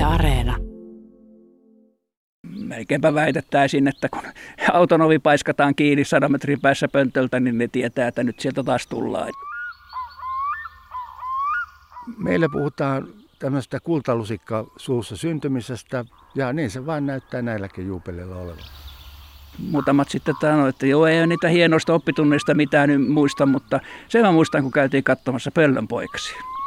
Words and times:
Yle 0.00 0.06
Areena. 0.06 0.56
Melkeinpä 2.58 3.14
väitettäisiin, 3.14 3.88
että 3.88 4.08
kun 4.08 4.22
auton 4.72 5.02
ovi 5.02 5.18
paiskataan 5.18 5.74
kiinni 5.74 6.04
sadan 6.04 6.32
metrin 6.32 6.60
päässä 6.60 6.88
pöntöltä, 6.88 7.40
niin 7.40 7.58
ne 7.58 7.68
tietää, 7.68 8.08
että 8.08 8.22
nyt 8.22 8.40
sieltä 8.40 8.62
taas 8.62 8.86
tullaan. 8.86 9.28
Meillä 12.18 12.48
puhutaan 12.52 13.08
tämmöistä 13.38 13.80
kultalusikka 13.80 14.66
suussa 14.76 15.16
syntymisestä 15.16 16.04
ja 16.34 16.52
niin 16.52 16.70
se 16.70 16.86
vain 16.86 17.06
näyttää 17.06 17.42
näilläkin 17.42 17.86
juupeleilla 17.86 18.36
olevan. 18.36 18.64
Muutamat 19.70 20.08
sitten 20.08 20.34
sanoivat, 20.40 20.68
että 20.68 20.86
joo, 20.86 21.06
ei 21.06 21.18
ole 21.18 21.26
niitä 21.26 21.48
hienoista 21.48 21.94
oppitunneista 21.94 22.54
mitään 22.54 22.88
nyt 22.88 23.08
muista, 23.08 23.46
mutta 23.46 23.80
sen 24.08 24.22
mä 24.22 24.32
muistan, 24.32 24.62
kun 24.62 24.72
käytiin 24.72 25.04
katsomassa 25.04 25.50
pöllön 25.50 25.88
poikasia. 25.88 26.59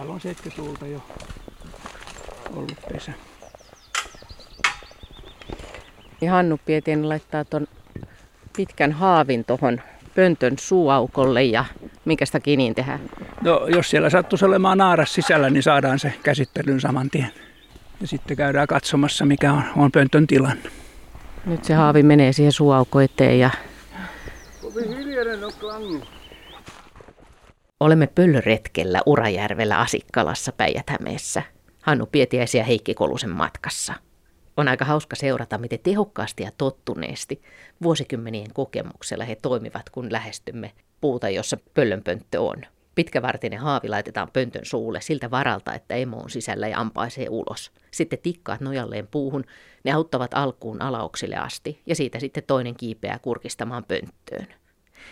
Täällä 0.00 0.14
on 0.14 0.20
70-luvulta 0.20 0.86
jo 0.86 1.02
ollut 2.56 2.76
pesä. 2.92 3.12
Ja 6.20 6.30
Hannu 6.30 6.60
Pietien 6.64 7.08
laittaa 7.08 7.44
ton 7.44 7.66
pitkän 8.56 8.92
haavin 8.92 9.44
tuohon 9.44 9.80
pöntön 10.14 10.58
suuaukolle 10.58 11.44
ja 11.44 11.64
minkä 12.04 12.26
sitä 12.26 12.40
kiniin 12.40 12.74
tehdään? 12.74 13.00
No, 13.40 13.66
jos 13.66 13.90
siellä 13.90 14.10
sattuisi 14.10 14.44
olemaan 14.44 14.78
naaras 14.78 15.14
sisällä, 15.14 15.50
niin 15.50 15.62
saadaan 15.62 15.98
se 15.98 16.12
käsittelyyn 16.22 16.80
saman 16.80 17.10
tien. 17.10 17.32
Ja 18.00 18.06
sitten 18.06 18.36
käydään 18.36 18.66
katsomassa, 18.66 19.24
mikä 19.24 19.52
on, 19.52 19.62
on 19.76 19.92
pöntön 19.92 20.26
tilanne. 20.26 20.70
Nyt 21.46 21.64
se 21.64 21.74
haavi 21.74 22.02
menee 22.02 22.32
siihen 22.32 22.52
suuaukko 22.52 23.00
eteen 23.00 23.38
ja 23.38 23.50
Olemme 27.80 28.06
pöllöretkellä 28.06 29.00
Urajärvellä 29.06 29.78
Asikkalassa 29.78 30.52
Päijät-Hämeessä. 30.52 31.42
Hannu 31.82 32.06
Pietiäisen 32.06 32.58
ja 32.58 32.64
Heikki 32.64 32.94
Kolusen 32.94 33.30
matkassa. 33.30 33.94
On 34.56 34.68
aika 34.68 34.84
hauska 34.84 35.16
seurata, 35.16 35.58
miten 35.58 35.78
tehokkaasti 35.82 36.42
ja 36.42 36.50
tottuneesti 36.58 37.42
vuosikymmenien 37.82 38.52
kokemuksella 38.52 39.24
he 39.24 39.36
toimivat, 39.42 39.90
kun 39.90 40.12
lähestymme 40.12 40.72
puuta, 41.00 41.28
jossa 41.28 41.56
pöllönpönttö 41.74 42.40
on. 42.40 42.56
Pitkävartinen 42.94 43.58
haavi 43.58 43.88
laitetaan 43.88 44.28
pöntön 44.32 44.64
suulle 44.64 45.00
siltä 45.00 45.30
varalta, 45.30 45.74
että 45.74 45.94
emo 45.94 46.16
on 46.16 46.30
sisällä 46.30 46.68
ja 46.68 46.80
ampaisee 46.80 47.26
ulos. 47.28 47.72
Sitten 47.90 48.18
tikkaat 48.18 48.60
nojalleen 48.60 49.06
puuhun, 49.06 49.44
ne 49.84 49.92
auttavat 49.92 50.34
alkuun 50.34 50.82
alauksille 50.82 51.36
asti 51.36 51.82
ja 51.86 51.94
siitä 51.94 52.20
sitten 52.20 52.42
toinen 52.46 52.74
kiipeää 52.76 53.18
kurkistamaan 53.18 53.84
pönttöön. 53.84 54.46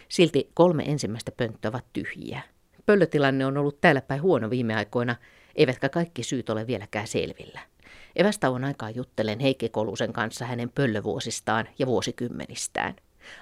Silti 0.08 0.50
kolme 0.54 0.82
ensimmäistä 0.82 1.32
pönttöä 1.32 1.68
ovat 1.68 1.84
tyhjiä. 1.92 2.42
Pöllötilanne 2.88 3.46
on 3.46 3.56
ollut 3.56 3.80
täällä 3.80 4.00
päin 4.00 4.22
huono 4.22 4.50
viime 4.50 4.74
aikoina, 4.74 5.16
eivätkä 5.56 5.88
kaikki 5.88 6.22
syyt 6.22 6.50
ole 6.50 6.66
vieläkään 6.66 7.06
selvillä. 7.06 7.60
Evästauon 8.16 8.64
aikaa 8.64 8.90
juttelen 8.90 9.40
Heikki 9.40 9.68
Kolusen 9.68 10.12
kanssa 10.12 10.46
hänen 10.46 10.70
pöllövuosistaan 10.74 11.68
ja 11.78 11.86
vuosikymmenistään. 11.86 12.94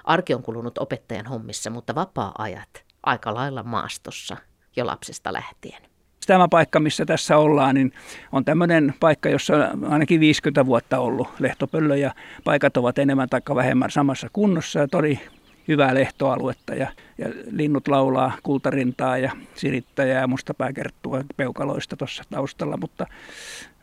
Arki 0.05 0.35
on 0.35 0.43
kulunut 0.43 0.79
opettajan 0.79 1.27
hommissa, 1.27 1.71
mutta 1.71 1.95
vapaa-ajat 1.95 2.85
aika 3.03 3.35
lailla 3.35 3.63
maastossa 3.63 4.37
jo 4.77 4.87
lapsesta 4.87 5.33
lähtien. 5.33 5.83
Tämä 6.27 6.49
paikka, 6.49 6.81
missä 6.81 7.07
tässä 7.07 7.37
ollaan, 7.37 7.75
niin 7.75 7.93
on 8.33 8.45
tämmöinen 8.45 8.95
paikka, 9.01 9.29
jossa 9.29 9.55
on 9.57 9.85
ainakin 9.85 10.21
50 10.21 10.67
vuotta 10.67 10.99
ollut 10.99 11.29
lehtopöllö 11.39 11.97
ja 11.97 12.15
paikat 12.45 12.77
ovat 12.77 12.99
enemmän 12.99 13.29
tai 13.29 13.41
vähemmän 13.55 13.91
samassa 13.91 14.29
kunnossa 14.33 14.79
ja 14.79 14.89
tori 14.89 15.21
hyvää 15.69 15.95
lehtoaluetta 15.95 16.75
ja, 16.75 16.89
ja 17.19 17.29
linnut 17.51 17.89
laulaa 17.89 18.33
kultarintaa 18.43 19.19
ja 19.19 19.33
sirittäjää 19.55 20.21
ja 20.21 20.27
mustapääkerttua 20.27 21.25
peukaloista 21.37 21.97
tuossa 21.97 22.23
taustalla, 22.31 22.77
mutta 22.77 23.07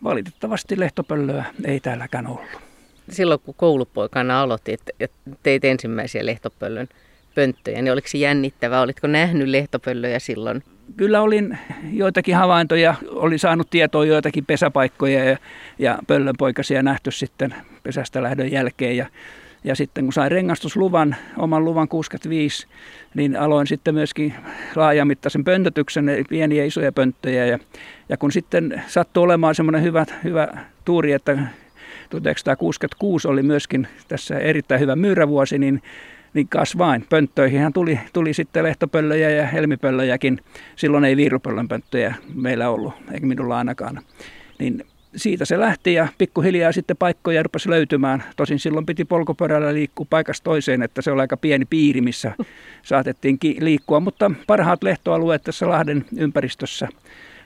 valitettavasti 0.04 0.80
lehtopöllöä 0.80 1.46
ei 1.66 1.80
täälläkään 1.80 2.28
ollut. 2.28 2.62
Silloin 3.10 3.40
kun 3.40 3.56
koulupoikana 3.58 4.42
aloitit 4.42 4.82
ja 5.00 5.08
teit 5.44 5.66
ensimmäisiä 5.66 6.26
lehtopöllön 6.26 6.88
pönttöjä, 7.36 7.82
niin 7.82 7.94
oliko 7.94 8.08
se 8.08 8.18
jännittävää? 8.18 8.82
Olitko 8.82 9.08
nähnyt 9.08 9.48
lehtopöllöjä 9.48 10.20
silloin? 10.20 10.64
Kyllä 10.98 11.22
olin 11.22 11.58
joitakin 11.92 12.36
havaintoja, 12.36 12.96
oli 13.10 13.38
saanut 13.38 13.70
tietoa 13.70 14.06
joitakin 14.06 14.46
pesäpaikkoja 14.46 15.24
ja, 15.24 15.38
ja 15.80 16.00
pöllönpoikasia 16.08 16.84
nähty 16.84 17.12
sitten 17.12 17.56
pesästä 17.84 18.24
lähdön 18.24 18.52
jälkeen. 18.52 18.98
Ja 18.98 19.06
ja 19.64 19.76
sitten 19.76 20.04
kun 20.04 20.14
sain 20.14 20.32
rengastusluvan, 20.32 21.16
oman 21.38 21.66
luvan 21.66 21.88
65, 21.88 22.68
niin 23.16 23.40
aloin 23.40 23.68
sitten 23.68 23.94
myöskin 23.94 24.34
laajamittaisen 24.76 25.44
pöntötyksen, 25.44 26.06
pieniä 26.30 26.64
ja 26.64 26.68
isoja 26.68 26.92
pönttöjä. 26.92 27.46
Ja, 27.46 27.60
ja 28.10 28.18
kun 28.18 28.32
sitten 28.32 28.84
sattui 28.88 29.24
olemaan 29.24 29.56
semmoinen 29.56 29.84
hyvä, 29.84 30.06
hyvä 30.24 30.48
tuuri, 30.86 31.12
että 31.12 31.38
1966 32.10 33.28
oli 33.28 33.44
myöskin 33.44 33.88
tässä 34.08 34.40
erittäin 34.40 34.82
hyvä 34.82 34.96
myyrävuosi, 34.96 35.60
niin 35.60 35.82
niin 36.34 36.48
kasvain. 36.48 37.06
Pönttöihin 37.10 37.74
tuli, 37.74 38.00
tuli 38.14 38.34
sitten 38.34 38.64
lehtopöllöjä 38.64 39.30
ja 39.30 39.48
helmipöllöjäkin. 39.48 40.40
Silloin 40.76 41.06
ei 41.06 41.18
viirupöllön 41.18 41.68
pönttöjä 41.68 42.16
meillä 42.34 42.70
ollut, 42.70 42.94
eikä 43.12 43.26
minulla 43.26 43.58
ainakaan. 43.58 44.00
Niin 44.60 44.86
siitä 45.16 45.46
se 45.46 45.60
lähti 45.60 45.94
ja 45.94 46.08
pikkuhiljaa 46.18 46.72
sitten 46.72 46.98
paikkoja 46.98 47.44
rupesi 47.44 47.70
löytymään. 47.70 48.24
Tosin 48.36 48.60
silloin 48.60 48.86
piti 48.86 49.06
polkupyörällä 49.06 49.74
liikkua 49.74 50.08
paikasta 50.10 50.44
toiseen, 50.44 50.84
että 50.84 51.02
se 51.02 51.12
oli 51.12 51.22
aika 51.22 51.38
pieni 51.38 51.66
piiri, 51.66 52.02
missä 52.02 52.32
saatettiin 52.84 53.38
liikkua. 53.60 54.00
Mutta 54.00 54.32
parhaat 54.48 54.84
lehtoalueet 54.84 55.44
tässä 55.44 55.70
Lahden 55.70 56.06
ympäristössä 56.18 56.88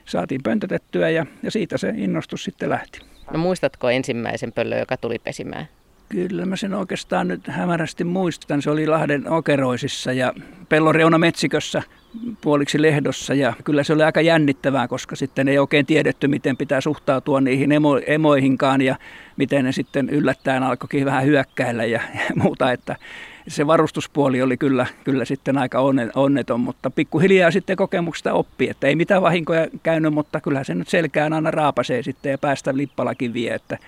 saatiin 0.04 0.42
pöntötettyä 0.42 1.10
ja, 1.10 1.26
ja 1.42 1.50
siitä 1.50 1.78
se 1.78 1.92
innostus 1.96 2.44
sitten 2.44 2.70
lähti. 2.70 3.00
No 3.32 3.38
muistatko 3.38 3.90
ensimmäisen 3.90 4.52
pöllön, 4.52 4.78
joka 4.78 4.96
tuli 4.96 5.18
pesimään? 5.18 5.68
Kyllä 6.08 6.46
mä 6.46 6.56
sen 6.56 6.74
oikeastaan 6.74 7.28
nyt 7.28 7.46
hämärästi 7.46 8.04
muistan. 8.04 8.62
Se 8.62 8.70
oli 8.70 8.86
Lahden 8.86 9.30
Okeroisissa 9.30 10.12
ja 10.12 10.32
Pelloreuna 10.68 11.18
metsikössä 11.18 11.82
puoliksi 12.40 12.82
lehdossa. 12.82 13.34
Ja 13.34 13.52
kyllä 13.64 13.82
se 13.82 13.92
oli 13.92 14.02
aika 14.02 14.20
jännittävää, 14.20 14.88
koska 14.88 15.16
sitten 15.16 15.48
ei 15.48 15.58
oikein 15.58 15.86
tiedetty, 15.86 16.28
miten 16.28 16.56
pitää 16.56 16.80
suhtautua 16.80 17.40
niihin 17.40 17.72
emo, 17.72 18.00
emoihinkaan 18.06 18.80
ja 18.80 18.96
miten 19.36 19.64
ne 19.64 19.72
sitten 19.72 20.08
yllättäen 20.08 20.62
alkoikin 20.62 21.04
vähän 21.04 21.24
hyökkäillä 21.24 21.84
ja, 21.84 22.00
ja 22.14 22.20
muuta, 22.42 22.72
että 22.72 22.96
se 23.48 23.66
varustuspuoli 23.66 24.42
oli 24.42 24.56
kyllä, 24.56 24.86
kyllä 25.04 25.24
sitten 25.24 25.58
aika 25.58 25.80
onneton, 26.14 26.60
mutta 26.60 26.90
pikkuhiljaa 26.90 27.50
sitten 27.50 27.76
kokemuksesta 27.76 28.32
oppi, 28.32 28.70
että 28.70 28.86
ei 28.86 28.96
mitään 28.96 29.22
vahinkoja 29.22 29.66
käynyt, 29.82 30.12
mutta 30.14 30.40
kyllä 30.40 30.64
se 30.64 30.74
nyt 30.74 30.88
selkään 30.88 31.32
aina 31.32 31.50
raapasee 31.50 32.02
sitten 32.02 32.30
ja 32.30 32.38
päästä 32.38 32.76
lippalakin 32.76 33.32
vie, 33.32 33.54
että, 33.54 33.78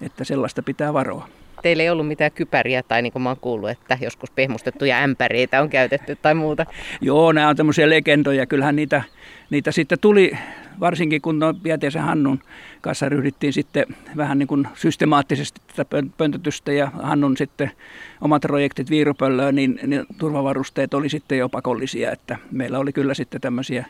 että 0.00 0.24
sellaista 0.24 0.62
pitää 0.62 0.92
varoa 0.92 1.28
teillä 1.66 1.82
ei 1.82 1.90
ollut 1.90 2.08
mitään 2.08 2.32
kypäriä 2.32 2.82
tai 2.82 3.02
niin 3.02 3.12
kuin 3.12 3.22
mä 3.22 3.28
oon 3.28 3.38
kuullut, 3.40 3.70
että 3.70 3.98
joskus 4.00 4.30
pehmustettuja 4.30 4.98
ämpäreitä 4.98 5.62
on 5.62 5.70
käytetty 5.70 6.16
tai 6.22 6.34
muuta. 6.34 6.66
Joo, 7.00 7.32
nämä 7.32 7.48
on 7.48 7.56
tämmöisiä 7.56 7.90
legendoja. 7.90 8.46
Kyllähän 8.46 8.76
niitä, 8.76 9.02
niitä 9.50 9.72
sitten 9.72 9.98
tuli, 10.00 10.32
varsinkin 10.80 11.22
kun 11.22 11.38
no 11.38 11.54
Pietiäisen 11.54 12.02
Hannun 12.02 12.40
kanssa 12.80 13.08
ryhdyttiin 13.08 13.52
sitten 13.52 13.86
vähän 14.16 14.38
niin 14.38 14.46
kuin 14.46 14.68
systemaattisesti 14.74 15.60
tätä 15.76 16.02
pöntötystä 16.16 16.72
ja 16.72 16.90
Hannun 17.02 17.36
sitten 17.36 17.70
omat 18.20 18.42
projektit 18.42 18.90
viirupöllöön, 18.90 19.54
niin, 19.54 19.80
niin 19.86 20.06
turvavarusteet 20.18 20.94
oli 20.94 21.08
sitten 21.08 21.38
jo 21.38 21.48
pakollisia, 21.48 22.12
että 22.12 22.36
meillä 22.50 22.78
oli 22.78 22.92
kyllä 22.92 23.14
sitten 23.14 23.40
tämmöisiä 23.40 23.86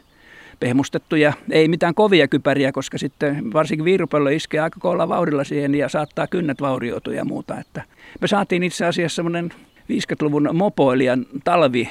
pehmustettuja, 0.61 1.33
ei 1.51 1.69
mitään 1.69 1.95
kovia 1.95 2.29
kypäriä, 2.29 2.73
koska 2.73 2.99
sitten 2.99 3.53
varsinkin 3.53 3.85
viirupöllö 3.85 4.33
iskee 4.33 4.61
aika 4.61 4.81
kovalla 4.81 5.09
vauhdilla 5.09 5.45
siihen 5.45 5.75
ja 5.75 5.89
saattaa 5.89 6.27
kynnet 6.27 6.61
vaurioitua 6.61 7.15
ja 7.15 7.25
muuta. 7.25 7.61
Että 7.61 7.83
me 8.21 8.29
saatiin 8.29 8.63
itse 8.63 8.87
asiassa 8.87 9.17
semmoinen 9.17 9.51
50-luvun 9.93 10.49
mopoilijan 10.53 11.27
talvi 11.45 11.91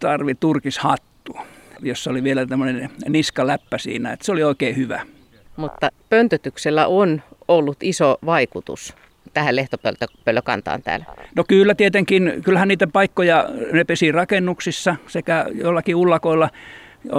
tarvi 0.00 0.34
turkishattu, 0.34 1.36
jossa 1.82 2.10
oli 2.10 2.24
vielä 2.24 2.46
tämmöinen 2.46 2.90
niskaläppä 3.08 3.78
siinä, 3.78 4.12
että 4.12 4.26
se 4.26 4.32
oli 4.32 4.42
oikein 4.42 4.76
hyvä. 4.76 5.00
Mutta 5.56 5.90
pöntötyksellä 6.08 6.86
on 6.86 7.22
ollut 7.48 7.76
iso 7.82 8.18
vaikutus 8.26 8.94
tähän 9.34 9.56
lehtopöllökantaan 9.56 10.82
täällä? 10.82 11.04
No 11.36 11.44
kyllä 11.48 11.74
tietenkin, 11.74 12.32
kyllähän 12.44 12.68
niitä 12.68 12.86
paikkoja, 12.86 13.48
ne 13.72 13.84
pesi 13.84 14.12
rakennuksissa 14.12 14.96
sekä 15.06 15.46
jollakin 15.54 15.96
ullakoilla 15.96 16.50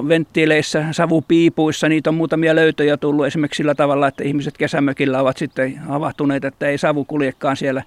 venttiileissä, 0.07 0.85
savupiipuissa, 0.91 1.89
niitä 1.89 2.09
on 2.09 2.15
muutamia 2.15 2.55
löytöjä 2.55 2.97
tullut 2.97 3.25
esimerkiksi 3.25 3.57
sillä 3.57 3.75
tavalla, 3.75 4.07
että 4.07 4.23
ihmiset 4.23 4.57
kesämökillä 4.57 5.21
ovat 5.21 5.37
sitten 5.37 5.77
havahtuneet, 5.77 6.45
että 6.45 6.67
ei 6.67 6.77
savu 6.77 7.05
kuljekaan 7.05 7.57
siellä 7.57 7.83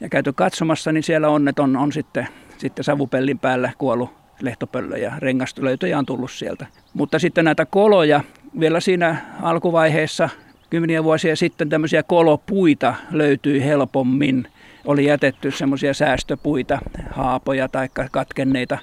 ja 0.00 0.08
käyty 0.08 0.32
katsomassa, 0.32 0.92
niin 0.92 1.02
siellä 1.02 1.28
onnet 1.28 1.58
on, 1.58 1.76
on 1.76 1.92
sitten, 1.92 2.28
sitten 2.58 2.84
savupellin 2.84 3.38
päällä 3.38 3.72
kuollut 3.78 4.10
lehtopöllö 4.40 4.96
ja 4.96 5.12
rengastolöytöjä 5.18 5.98
on 5.98 6.06
tullut 6.06 6.30
sieltä. 6.30 6.66
Mutta 6.94 7.18
sitten 7.18 7.44
näitä 7.44 7.66
koloja, 7.66 8.20
vielä 8.60 8.80
siinä 8.80 9.16
alkuvaiheessa 9.42 10.28
kymmeniä 10.70 11.04
vuosia 11.04 11.36
sitten 11.36 11.68
tämmöisiä 11.68 12.02
kolopuita 12.02 12.94
löytyi 13.10 13.64
helpommin. 13.64 14.46
Oli 14.84 15.04
jätetty 15.04 15.50
semmoisia 15.50 15.94
säästöpuita, 15.94 16.78
haapoja 17.10 17.68
tai 17.68 17.88
katkenneita 18.10 18.78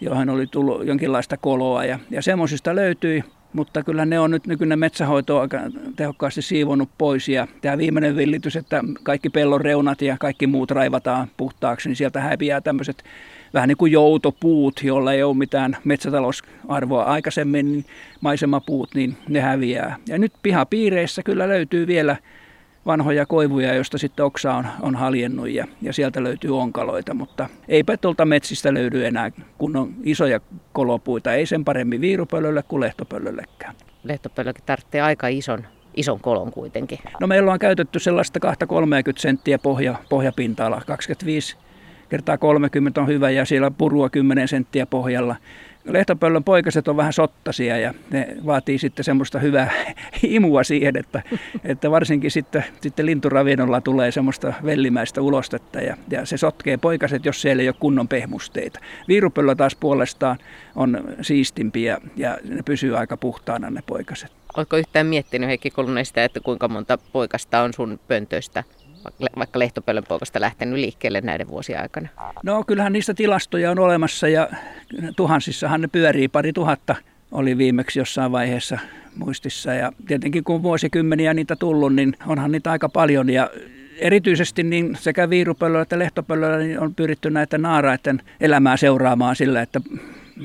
joihin 0.00 0.30
oli 0.30 0.46
tullut 0.46 0.86
jonkinlaista 0.86 1.36
koloa. 1.36 1.84
Ja, 1.84 1.98
ja 2.10 2.22
semmoisista 2.22 2.74
löytyi 2.74 3.24
mutta 3.56 3.82
kyllä 3.82 4.04
ne 4.04 4.20
on 4.20 4.30
nyt 4.30 4.46
nykyinen 4.46 4.78
metsähoito 4.78 5.40
aika 5.40 5.58
tehokkaasti 5.96 6.42
siivonut 6.42 6.88
pois. 6.98 7.28
Ja 7.28 7.48
tämä 7.60 7.78
viimeinen 7.78 8.16
villitys, 8.16 8.56
että 8.56 8.84
kaikki 9.02 9.30
pellon 9.30 9.60
reunat 9.60 10.02
ja 10.02 10.16
kaikki 10.20 10.46
muut 10.46 10.70
raivataan 10.70 11.28
puhtaaksi, 11.36 11.88
niin 11.88 11.96
sieltä 11.96 12.20
häviää 12.20 12.60
tämmöiset 12.60 13.04
vähän 13.54 13.68
niin 13.68 13.76
kuin 13.76 13.92
joutopuut, 13.92 14.80
joilla 14.84 15.12
ei 15.12 15.22
ole 15.22 15.36
mitään 15.36 15.76
metsätalousarvoa 15.84 17.02
aikaisemmin, 17.02 17.72
niin 17.72 17.84
maisemapuut, 18.20 18.94
niin 18.94 19.16
ne 19.28 19.40
häviää. 19.40 19.96
Ja 20.08 20.18
nyt 20.18 20.32
pihapiireissä 20.42 21.22
kyllä 21.22 21.48
löytyy 21.48 21.86
vielä 21.86 22.16
vanhoja 22.86 23.26
koivuja, 23.26 23.74
joista 23.74 23.98
sitten 23.98 24.24
oksa 24.24 24.54
on, 24.54 24.66
on 24.80 24.96
haljennut 24.96 25.48
ja, 25.48 25.66
ja 25.82 25.92
sieltä 25.92 26.22
löytyy 26.22 26.58
onkaloita, 26.60 27.14
mutta 27.14 27.48
eipä 27.68 27.96
tuolta 27.96 28.24
metsistä 28.24 28.74
löydy 28.74 29.06
enää, 29.06 29.30
kun 29.58 29.76
on 29.76 29.94
isoja 30.02 30.40
kolopuita, 30.72 31.34
ei 31.34 31.46
sen 31.46 31.64
paremmin 31.64 32.00
viirupöllölle 32.00 32.62
kuin 32.62 32.80
lehtopöllöllekään. 32.80 33.74
Lehtopöllökin 34.02 34.64
tarvitsee 34.66 35.00
aika 35.00 35.28
ison, 35.28 35.66
ison 35.96 36.20
kolon 36.20 36.52
kuitenkin. 36.52 36.98
No 37.20 37.26
meillä 37.26 37.52
on 37.52 37.58
käytetty 37.58 37.98
sellaista 37.98 38.40
2-30 38.52 38.52
senttiä 39.16 39.58
pohja, 39.58 39.94
pohjapinta-ala, 40.08 40.82
25 40.86 41.56
kertaa 42.08 42.38
30 42.38 43.00
on 43.00 43.06
hyvä 43.06 43.30
ja 43.30 43.44
siellä 43.44 43.70
purua 43.70 44.10
10 44.10 44.48
senttiä 44.48 44.86
pohjalla. 44.86 45.36
Lehtopöllön 45.86 46.44
poikaset 46.44 46.88
on 46.88 46.96
vähän 46.96 47.12
sottasia 47.12 47.78
ja 47.78 47.94
ne 48.10 48.36
vaatii 48.46 48.78
sitten 48.78 49.04
semmoista 49.04 49.38
hyvää 49.38 49.70
imua 50.22 50.64
siihen, 50.64 50.96
että, 50.96 51.22
että 51.64 51.90
varsinkin 51.90 52.30
sitten, 52.30 52.64
sitten 52.80 53.06
linturavinnolla 53.06 53.80
tulee 53.80 54.10
semmoista 54.10 54.52
vellimäistä 54.64 55.22
ulostetta 55.22 55.80
ja, 55.80 55.96
ja 56.10 56.26
se 56.26 56.36
sotkee 56.36 56.76
poikaset, 56.76 57.24
jos 57.24 57.42
siellä 57.42 57.62
ei 57.62 57.68
ole 57.68 57.76
kunnon 57.80 58.08
pehmusteita. 58.08 58.80
Viirupöllö 59.08 59.54
taas 59.54 59.76
puolestaan 59.76 60.38
on 60.76 61.04
siistimpiä 61.22 61.98
ja 62.16 62.38
ne 62.44 62.62
pysyy 62.62 62.98
aika 62.98 63.16
puhtaana 63.16 63.70
ne 63.70 63.82
poikaset. 63.86 64.32
Oletko 64.56 64.76
yhtään 64.76 65.06
miettinyt 65.06 65.48
Heikki 65.48 65.70
Kolunen 65.70 66.06
sitä, 66.06 66.24
että 66.24 66.40
kuinka 66.40 66.68
monta 66.68 66.98
poikasta 67.12 67.60
on 67.60 67.72
sun 67.72 68.00
pöntöistä 68.08 68.64
vaikka 69.38 69.58
lehtopöllön 69.58 70.04
poikasta 70.08 70.40
lähtenyt 70.40 70.78
liikkeelle 70.78 71.20
näiden 71.20 71.48
vuosien 71.48 71.80
aikana? 71.80 72.08
No 72.42 72.64
kyllähän 72.66 72.92
niistä 72.92 73.14
tilastoja 73.14 73.70
on 73.70 73.78
olemassa 73.78 74.28
ja 74.28 74.48
tuhansissahan 75.16 75.80
ne 75.80 75.88
pyörii 75.88 76.28
pari 76.28 76.52
tuhatta 76.52 76.94
oli 77.32 77.58
viimeksi 77.58 77.98
jossain 77.98 78.32
vaiheessa 78.32 78.78
muistissa. 79.16 79.74
Ja 79.74 79.92
tietenkin 80.06 80.44
kun 80.44 80.62
vuosikymmeniä 80.62 81.34
niitä 81.34 81.56
tullut, 81.56 81.94
niin 81.94 82.16
onhan 82.26 82.52
niitä 82.52 82.70
aika 82.70 82.88
paljon. 82.88 83.30
Ja 83.30 83.50
erityisesti 83.98 84.62
niin 84.62 84.96
sekä 85.00 85.30
viirupöllöllä 85.30 85.82
että 85.82 85.98
lehtopöllöllä 85.98 86.58
niin 86.58 86.80
on 86.80 86.94
pyritty 86.94 87.30
näitä 87.30 87.58
naaraiden 87.58 88.22
elämää 88.40 88.76
seuraamaan 88.76 89.36
sillä, 89.36 89.62
että 89.62 89.80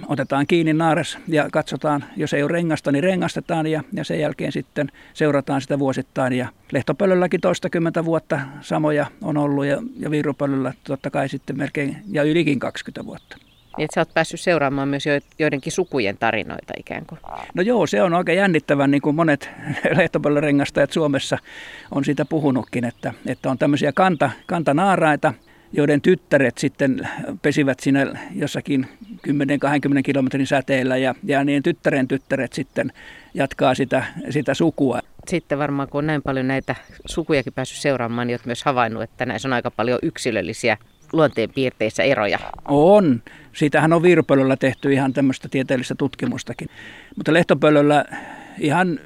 otetaan 0.07 0.47
kiinni 0.47 0.73
naaras 0.73 1.17
ja 1.27 1.49
katsotaan, 1.51 2.03
jos 2.17 2.33
ei 2.33 2.43
ole 2.43 2.51
rengasta, 2.51 2.91
niin 2.91 3.03
rengastetaan 3.03 3.67
ja, 3.67 3.83
ja 3.93 4.03
sen 4.03 4.19
jälkeen 4.19 4.51
sitten 4.51 4.91
seurataan 5.13 5.61
sitä 5.61 5.79
vuosittain. 5.79 6.33
Ja 6.33 6.47
lehtopöllölläkin 6.71 7.41
toistakymmentä 7.41 8.05
vuotta 8.05 8.39
samoja 8.61 9.05
on 9.21 9.37
ollut 9.37 9.65
ja, 9.65 9.83
ja 9.99 10.11
viirupöllöllä 10.11 10.73
totta 10.83 11.09
kai 11.09 11.29
sitten 11.29 11.57
melkein 11.57 11.97
ja 12.11 12.23
ylikin 12.23 12.59
20 12.59 13.05
vuotta. 13.05 13.37
Niin, 13.77 13.85
että 13.85 13.95
sä 13.95 14.01
oot 14.01 14.13
päässyt 14.13 14.39
seuraamaan 14.39 14.87
myös 14.87 15.03
joidenkin 15.39 15.71
sukujen 15.71 16.17
tarinoita 16.17 16.73
ikään 16.77 17.05
kuin. 17.05 17.19
No 17.53 17.61
joo, 17.61 17.87
se 17.87 18.03
on 18.03 18.13
oikein 18.13 18.37
jännittävää, 18.37 18.87
niin 18.87 19.01
kuin 19.01 19.15
monet 19.15 19.49
lehtopöllörengastajat 19.97 20.91
Suomessa 20.91 21.37
on 21.91 22.05
siitä 22.05 22.25
puhunutkin, 22.25 22.85
että, 22.85 23.13
että 23.25 23.49
on 23.49 23.57
tämmöisiä 23.57 23.91
kanta, 23.91 24.29
kantanaaraita, 24.45 25.33
joiden 25.73 26.01
tyttäret 26.01 26.57
sitten 26.57 27.07
pesivät 27.41 27.79
siinä 27.79 28.27
jossakin 28.35 28.87
10-20 29.27 29.31
kilometrin 30.03 30.47
säteellä 30.47 30.97
ja, 30.97 31.15
ja 31.23 31.43
niin 31.43 31.63
tyttären 31.63 32.07
tyttäret 32.07 32.53
sitten 32.53 32.93
jatkaa 33.33 33.75
sitä, 33.75 34.05
sitä 34.29 34.53
sukua. 34.53 34.99
Sitten 35.27 35.59
varmaan 35.59 35.89
kun 35.89 35.99
on 35.99 36.07
näin 36.07 36.21
paljon 36.21 36.47
näitä 36.47 36.75
sukujakin 37.05 37.53
päässyt 37.53 37.79
seuraamaan, 37.79 38.27
niin 38.27 38.35
olet 38.35 38.45
myös 38.45 38.63
havainnut, 38.63 39.03
että 39.03 39.25
näissä 39.25 39.47
on 39.47 39.53
aika 39.53 39.71
paljon 39.71 39.99
yksilöllisiä 40.01 40.77
luonteenpiirteissä 41.13 42.03
eroja. 42.03 42.39
On. 42.65 43.21
Siitähän 43.53 43.93
on 43.93 44.03
viirupöllöllä 44.03 44.57
tehty 44.57 44.93
ihan 44.93 45.13
tämmöistä 45.13 45.49
tieteellistä 45.49 45.95
tutkimustakin. 45.95 46.69
Mutta 47.15 47.33
lehtopöllöllä 47.33 48.05
ihan 48.59 48.99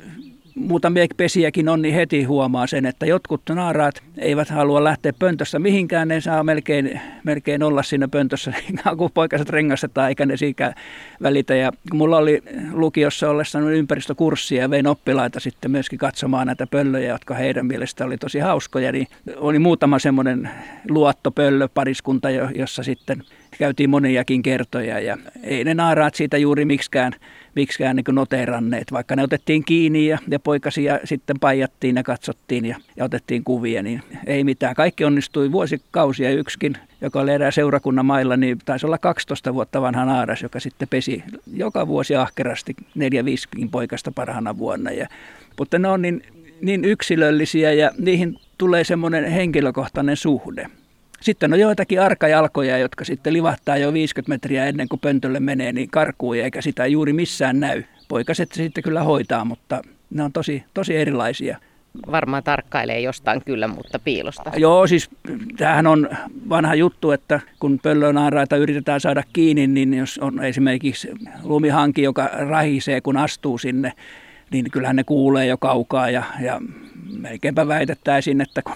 muutamia 0.55 1.05
pesiäkin 1.17 1.69
on, 1.69 1.81
niin 1.81 1.95
heti 1.95 2.23
huomaa 2.23 2.67
sen, 2.67 2.85
että 2.85 3.05
jotkut 3.05 3.41
naaraat 3.49 4.03
eivät 4.17 4.49
halua 4.49 4.83
lähteä 4.83 5.13
pöntössä 5.19 5.59
mihinkään. 5.59 6.07
Ne 6.07 6.21
saa 6.21 6.43
melkein, 6.43 7.01
melkein 7.23 7.63
olla 7.63 7.83
siinä 7.83 8.07
pöntössä, 8.07 8.53
kun 8.97 9.11
poikaset 9.13 9.49
rengastetaan, 9.49 10.09
eikä 10.09 10.25
ne 10.25 10.37
siitä 10.37 10.75
välitä. 11.23 11.55
Ja 11.55 11.71
mulla 11.93 12.17
oli 12.17 12.41
lukiossa 12.73 13.29
ollessa 13.29 13.59
ympäristökurssia 13.59 14.61
ja 14.61 14.69
vein 14.69 14.87
oppilaita 14.87 15.39
sitten 15.39 15.71
myöskin 15.71 15.99
katsomaan 15.99 16.47
näitä 16.47 16.67
pöllöjä, 16.67 17.09
jotka 17.09 17.33
heidän 17.33 17.65
mielestä 17.65 18.05
oli 18.05 18.17
tosi 18.17 18.39
hauskoja, 18.39 18.91
niin 18.91 19.07
oli 19.37 19.59
muutama 19.59 19.99
semmoinen 19.99 20.49
luottopöllö 20.89 21.67
pariskunta, 21.73 22.29
jossa 22.29 22.83
sitten 22.83 23.23
käytiin 23.59 23.89
moniakin 23.89 24.41
kertoja 24.41 24.99
ja 24.99 25.17
ei 25.43 25.63
ne 25.63 25.73
naaraat 25.73 26.15
siitä 26.15 26.37
juuri 26.37 26.65
miksikään 26.65 27.13
miksikään 27.55 27.95
niin 27.95 28.15
noteranneet, 28.15 28.91
vaikka 28.91 29.15
ne 29.15 29.23
otettiin 29.23 29.65
kiinni 29.65 30.07
ja, 30.07 30.17
ja 30.27 30.39
poikasia 30.39 30.99
sitten 31.03 31.39
paijattiin 31.39 31.95
ja 31.95 32.03
katsottiin 32.03 32.65
ja, 32.65 32.77
ja 32.97 33.05
otettiin 33.05 33.43
kuvia, 33.43 33.83
niin 33.83 34.01
ei 34.27 34.43
mitään. 34.43 34.75
Kaikki 34.75 35.05
onnistui 35.05 35.51
vuosikausia 35.51 36.31
yksikin, 36.31 36.77
joka 37.01 37.19
oli 37.19 37.31
erää 37.31 37.51
seurakunnan 37.51 38.05
mailla, 38.05 38.37
niin 38.37 38.57
taisi 38.65 38.85
olla 38.85 38.97
12 38.97 39.53
vuotta 39.53 39.81
vanha 39.81 40.05
naaras, 40.05 40.41
joka 40.41 40.59
sitten 40.59 40.87
pesi 40.87 41.23
joka 41.53 41.87
vuosi 41.87 42.15
ahkerasti 42.15 42.75
neljä 42.95 43.25
viisikin 43.25 43.69
poikasta 43.69 44.11
parhaana 44.11 44.57
vuonna. 44.57 44.91
Ja, 44.91 45.07
mutta 45.57 45.79
ne 45.79 45.87
on 45.87 46.01
niin, 46.01 46.23
niin 46.61 46.85
yksilöllisiä 46.85 47.73
ja 47.73 47.91
niihin 47.97 48.35
tulee 48.57 48.83
semmoinen 48.83 49.25
henkilökohtainen 49.25 50.17
suhde. 50.17 50.69
Sitten 51.21 51.53
on 51.53 51.59
joitakin 51.59 52.01
arkajalkoja, 52.01 52.77
jotka 52.77 53.05
sitten 53.05 53.33
livahtaa 53.33 53.77
jo 53.77 53.93
50 53.93 54.29
metriä 54.29 54.65
ennen 54.65 54.89
kuin 54.89 54.99
pöntölle 54.99 55.39
menee, 55.39 55.73
niin 55.73 55.89
karkuu 55.89 56.33
eikä 56.33 56.61
sitä 56.61 56.87
juuri 56.87 57.13
missään 57.13 57.59
näy. 57.59 57.83
Poikaset 58.07 58.51
sitten 58.51 58.83
kyllä 58.83 59.03
hoitaa, 59.03 59.45
mutta 59.45 59.81
ne 60.09 60.23
on 60.23 60.31
tosi, 60.31 60.63
tosi 60.73 60.95
erilaisia. 60.95 61.57
Varmaan 62.11 62.43
tarkkailee 62.43 62.99
jostain 62.99 63.41
kyllä, 63.45 63.67
mutta 63.67 63.99
piilosta. 63.99 64.51
Joo, 64.57 64.87
siis 64.87 65.09
tämähän 65.57 65.87
on 65.87 66.09
vanha 66.49 66.75
juttu, 66.75 67.11
että 67.11 67.39
kun 67.59 67.79
pöllönaaraita 67.83 68.57
yritetään 68.57 69.01
saada 69.01 69.23
kiinni, 69.33 69.67
niin 69.67 69.93
jos 69.93 70.17
on 70.17 70.43
esimerkiksi 70.43 71.11
lumihanki, 71.43 72.01
joka 72.01 72.29
rahisee, 72.33 73.01
kun 73.01 73.17
astuu 73.17 73.57
sinne, 73.57 73.93
niin 74.51 74.71
kyllähän 74.71 74.95
ne 74.95 75.03
kuulee 75.03 75.45
jo 75.45 75.57
kaukaa 75.57 76.09
ja, 76.09 76.23
ja 76.41 76.61
melkeinpä 77.19 77.67
väitettäisiin, 77.67 78.41
että 78.41 78.61
kun 78.61 78.75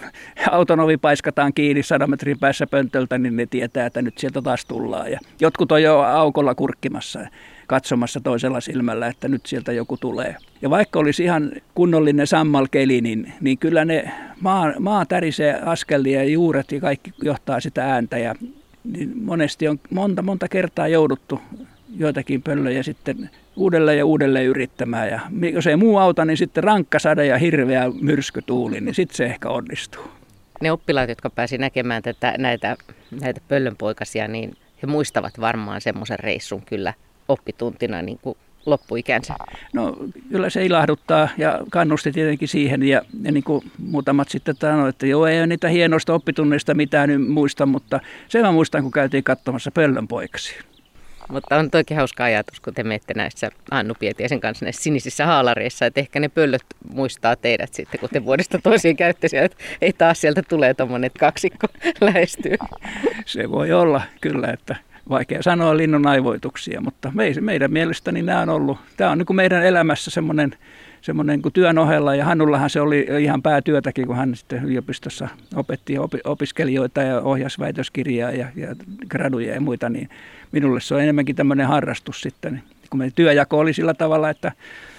auton 0.50 0.80
ovi 0.80 0.96
paiskataan 0.96 1.52
kiinni 1.52 1.82
sadan 1.82 2.10
metrin 2.10 2.38
päässä 2.38 2.66
pöntöltä, 2.66 3.18
niin 3.18 3.36
ne 3.36 3.46
tietää, 3.46 3.86
että 3.86 4.02
nyt 4.02 4.18
sieltä 4.18 4.42
taas 4.42 4.64
tullaan. 4.64 5.10
Ja 5.10 5.18
jotkut 5.40 5.72
on 5.72 5.82
jo 5.82 5.98
aukolla 5.98 6.54
kurkkimassa 6.54 7.20
katsomassa 7.66 8.20
toisella 8.20 8.60
silmällä, 8.60 9.06
että 9.06 9.28
nyt 9.28 9.46
sieltä 9.46 9.72
joku 9.72 9.96
tulee. 9.96 10.36
Ja 10.62 10.70
vaikka 10.70 10.98
olisi 10.98 11.24
ihan 11.24 11.52
kunnollinen 11.74 12.26
sammalkeli, 12.26 13.00
niin, 13.00 13.32
niin 13.40 13.58
kyllä 13.58 13.84
ne 13.84 14.12
maa, 14.40 14.72
maa 14.78 15.06
tärisee 15.06 15.60
askelia 15.64 16.22
ja 16.22 16.30
juuret 16.30 16.72
ja 16.72 16.80
kaikki 16.80 17.12
johtaa 17.22 17.60
sitä 17.60 17.84
ääntä. 17.84 18.18
Ja 18.18 18.34
niin 18.84 19.12
monesti 19.22 19.68
on 19.68 19.80
monta, 19.90 20.22
monta 20.22 20.48
kertaa 20.48 20.88
jouduttu 20.88 21.40
joitakin 21.96 22.42
pöllöjä 22.42 22.82
sitten 22.82 23.30
uudelleen 23.60 23.98
ja 23.98 24.06
uudelleen 24.06 24.46
yrittämään. 24.46 25.08
Ja 25.08 25.20
jos 25.52 25.66
ei 25.66 25.76
muu 25.76 25.98
auta, 25.98 26.24
niin 26.24 26.36
sitten 26.36 26.64
rankka 26.64 26.98
sade 26.98 27.26
ja 27.26 27.38
hirveä 27.38 27.90
myrskytuuli, 28.00 28.80
niin 28.80 28.94
sitten 28.94 29.16
se 29.16 29.24
ehkä 29.24 29.48
onnistuu. 29.48 30.04
Ne 30.60 30.72
oppilaat, 30.72 31.08
jotka 31.08 31.30
pääsi 31.30 31.58
näkemään 31.58 32.02
tätä, 32.02 32.34
näitä, 32.38 32.76
näitä 33.20 33.40
pöllönpoikasia, 33.48 34.28
niin 34.28 34.56
he 34.82 34.86
muistavat 34.86 35.40
varmaan 35.40 35.80
semmoisen 35.80 36.18
reissun 36.18 36.62
kyllä 36.62 36.94
oppituntina 37.28 38.02
niin 38.02 38.18
kuin 38.22 38.38
loppuikänsä? 38.66 39.34
No 39.72 39.96
kyllä 40.30 40.50
se 40.50 40.66
ilahduttaa 40.66 41.28
ja 41.38 41.60
kannusti 41.70 42.12
tietenkin 42.12 42.48
siihen 42.48 42.82
ja, 42.82 43.02
ja 43.22 43.32
niin 43.32 43.44
kuin 43.44 43.70
muutamat 43.78 44.28
sitten 44.28 44.56
sanoivat, 44.60 44.88
että 44.88 45.06
joo 45.06 45.26
ei 45.26 45.38
ole 45.38 45.46
niitä 45.46 45.68
hienoista 45.68 46.14
oppitunneista 46.14 46.74
mitään 46.74 47.08
nyt 47.08 47.28
muista, 47.28 47.66
mutta 47.66 48.00
sen 48.28 48.42
mä 48.42 48.52
muistan 48.52 48.82
kun 48.82 48.92
käytiin 48.92 49.24
katsomassa 49.24 49.70
pöllönpoikasia. 49.70 50.62
Mutta 51.30 51.56
on 51.56 51.70
toki 51.70 51.94
hauska 51.94 52.24
ajatus, 52.24 52.60
kun 52.60 52.74
te 52.74 52.82
menette 52.82 53.14
näissä 53.14 53.50
Annu 53.70 53.94
Pietiäisen 53.98 54.40
kanssa 54.40 54.64
näissä 54.64 54.82
sinisissä 54.82 55.26
haalareissa, 55.26 55.86
että 55.86 56.00
ehkä 56.00 56.20
ne 56.20 56.28
pöllöt 56.28 56.64
muistaa 56.94 57.36
teidät 57.36 57.74
sitten, 57.74 58.00
kun 58.00 58.08
te 58.12 58.24
vuodesta 58.24 58.58
toisiin 58.62 58.96
käytte 58.96 59.28
että 59.32 59.56
ei 59.82 59.92
taas 59.92 60.20
sieltä 60.20 60.42
tulee 60.48 60.74
tuommoinen 60.74 61.10
kaksikko 61.18 61.66
lähestyy. 62.00 62.56
Se 63.26 63.50
voi 63.50 63.72
olla 63.72 64.02
kyllä, 64.20 64.48
että 64.48 64.76
vaikea 65.08 65.42
sanoa 65.42 65.76
linnun 65.76 66.06
aivoituksia, 66.06 66.80
mutta 66.80 67.12
meidän 67.40 67.72
mielestäni 67.72 68.22
nämä 68.22 68.40
on 68.40 68.48
ollut, 68.48 68.78
tämä 68.96 69.10
on 69.10 69.18
niin 69.18 69.26
kuin 69.26 69.36
meidän 69.36 69.66
elämässä 69.66 70.10
semmoinen 70.10 70.56
semmoinen 71.02 71.42
kuin 71.42 71.52
työn 71.52 71.78
ohella, 71.78 72.14
ja 72.14 72.24
Hannullahan 72.24 72.70
se 72.70 72.80
oli 72.80 73.06
ihan 73.20 73.42
päätyötäkin, 73.42 74.06
kun 74.06 74.16
hän 74.16 74.36
sitten 74.36 74.64
yliopistossa 74.64 75.28
opetti 75.54 75.94
opiskelijoita 76.24 77.02
ja 77.02 77.20
ohjasi 77.20 77.58
väitöskirjaa 77.58 78.30
ja, 78.30 78.46
ja 78.56 78.74
graduja 79.08 79.54
ja 79.54 79.60
muita, 79.60 79.88
niin 79.88 80.08
minulle 80.52 80.80
se 80.80 80.94
on 80.94 81.00
enemmänkin 81.00 81.36
tämmöinen 81.36 81.66
harrastus 81.66 82.20
sitten. 82.20 82.62
kun 82.90 82.98
me 82.98 83.10
työjako 83.14 83.58
oli 83.58 83.72
sillä 83.72 83.94
tavalla, 83.94 84.30
että 84.30 84.52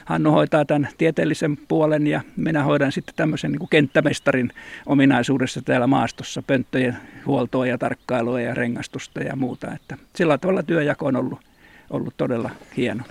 Hannu 0.05 0.31
hoitaa 0.31 0.65
tämän 0.65 0.87
tieteellisen 0.97 1.57
puolen 1.57 2.07
ja 2.07 2.21
minä 2.37 2.63
hoidan 2.63 2.91
sitten 2.91 3.15
tämmöisen 3.15 3.51
niin 3.51 3.59
kuin 3.59 3.69
kenttämestarin 3.69 4.51
ominaisuudessa 4.85 5.61
täällä 5.61 5.87
maastossa, 5.87 6.41
pönttöjen 6.41 6.97
huoltoa 7.25 7.67
ja 7.67 7.77
tarkkailua 7.77 8.41
ja 8.41 8.53
rengastusta 8.53 9.19
ja 9.19 9.35
muuta. 9.35 9.73
Että 9.73 9.97
sillä 10.15 10.37
tavalla 10.37 10.63
työjako 10.63 11.05
on 11.05 11.15
ollut, 11.15 11.39
ollut 11.89 12.13
todella 12.17 12.49
hieno. 12.77 13.03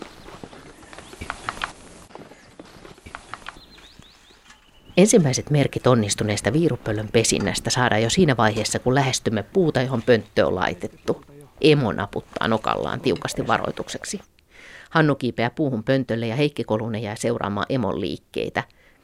Ensimmäiset 4.97 5.51
merkit 5.51 5.87
onnistuneesta 5.87 6.53
viirupöllön 6.53 7.09
pesinnästä 7.13 7.71
saadaan 7.71 8.03
jo 8.03 8.11
siinä 8.11 8.37
vaiheessa, 8.37 8.79
kun 8.79 8.95
lähestymme 8.95 9.43
puuta, 9.43 9.83
johon 9.83 10.03
pönttö 10.03 10.47
on 10.47 10.55
laitettu. 10.55 11.25
Emo 11.61 11.93
naputtaa 11.93 12.49
nokallaan 12.49 13.01
tiukasti 13.01 13.47
varoitukseksi. 13.47 14.21
Hannu 14.91 15.15
kiipeää 15.15 15.51
puuhun 15.51 15.85
pöntölle 15.85 16.27
ja 16.27 16.37
Heikki 16.37 16.65
Kolunen 16.65 17.03
jää 17.03 17.17
seuraamaan 17.17 17.67
emon 17.69 18.01
liikkeitä, 18.01 18.63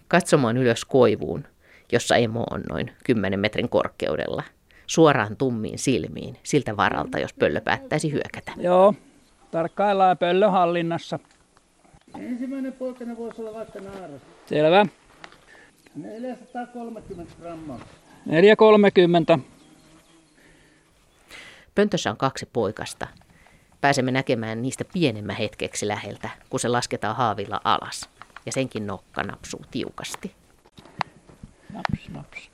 katsomaan 0.09 0.57
ylös 0.57 0.85
koivuun, 0.85 1.45
jossa 1.93 2.17
emo 2.17 2.45
on 2.51 2.63
noin 2.69 2.91
10 3.05 3.41
metrin 3.41 3.69
korkeudella, 3.69 4.43
suoraan 4.87 5.37
tummiin 5.37 5.79
silmiin, 5.79 6.37
siltä 6.43 6.77
varalta, 6.77 7.19
jos 7.19 7.35
pöllö 7.35 7.61
päättäisi 7.61 8.13
hyökätä. 8.13 8.53
Joo, 8.57 8.95
tarkkaillaan 9.51 10.19
pöllön 10.19 10.53
hallinnassa. 10.53 11.19
Ensimmäinen 12.21 12.73
poikana 12.73 13.17
voisi 13.17 13.41
olla 13.41 13.55
vaikka 13.55 13.81
naaras. 13.81 14.21
Selvä. 14.47 14.87
430 15.97 17.33
grammaa. 17.41 17.81
430. 18.27 19.39
Pöntössä 21.75 22.11
on 22.11 22.17
kaksi 22.17 22.47
poikasta. 22.53 23.07
Pääsemme 23.81 24.11
näkemään 24.11 24.63
niistä 24.63 24.85
pienemmän 24.93 25.37
hetkeksi 25.37 25.89
läheltä, 25.89 26.31
kun 26.51 26.61
se 26.61 26.69
lasketaan 26.69 27.17
haavilla 27.17 27.61
alas. 27.65 28.09
Ja 28.47 28.53
senkin 28.53 28.87
nokka 28.87 29.23
napsuu 29.23 29.65
tiukasti. 29.71 30.35
Naps, 31.73 32.09
naps. 32.09 32.51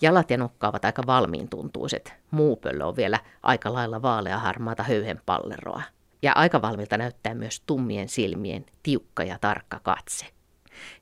Jalat 0.00 0.30
ja 0.30 0.38
nokka 0.38 0.68
ovat 0.68 0.84
aika 0.84 1.02
valmiin 1.06 1.48
tuntuiset. 1.48 2.14
Muu 2.30 2.56
pöllö 2.56 2.84
on 2.84 2.96
vielä 2.96 3.18
aika 3.42 3.72
lailla 3.72 4.02
vaaleaharmaata 4.02 4.82
höyhenpalleroa. 4.82 5.82
Ja 6.22 6.32
aika 6.34 6.62
valmilta 6.62 6.98
näyttää 6.98 7.34
myös 7.34 7.60
tummien 7.60 8.08
silmien 8.08 8.66
tiukka 8.82 9.24
ja 9.24 9.38
tarkka 9.40 9.80
katse. 9.82 10.26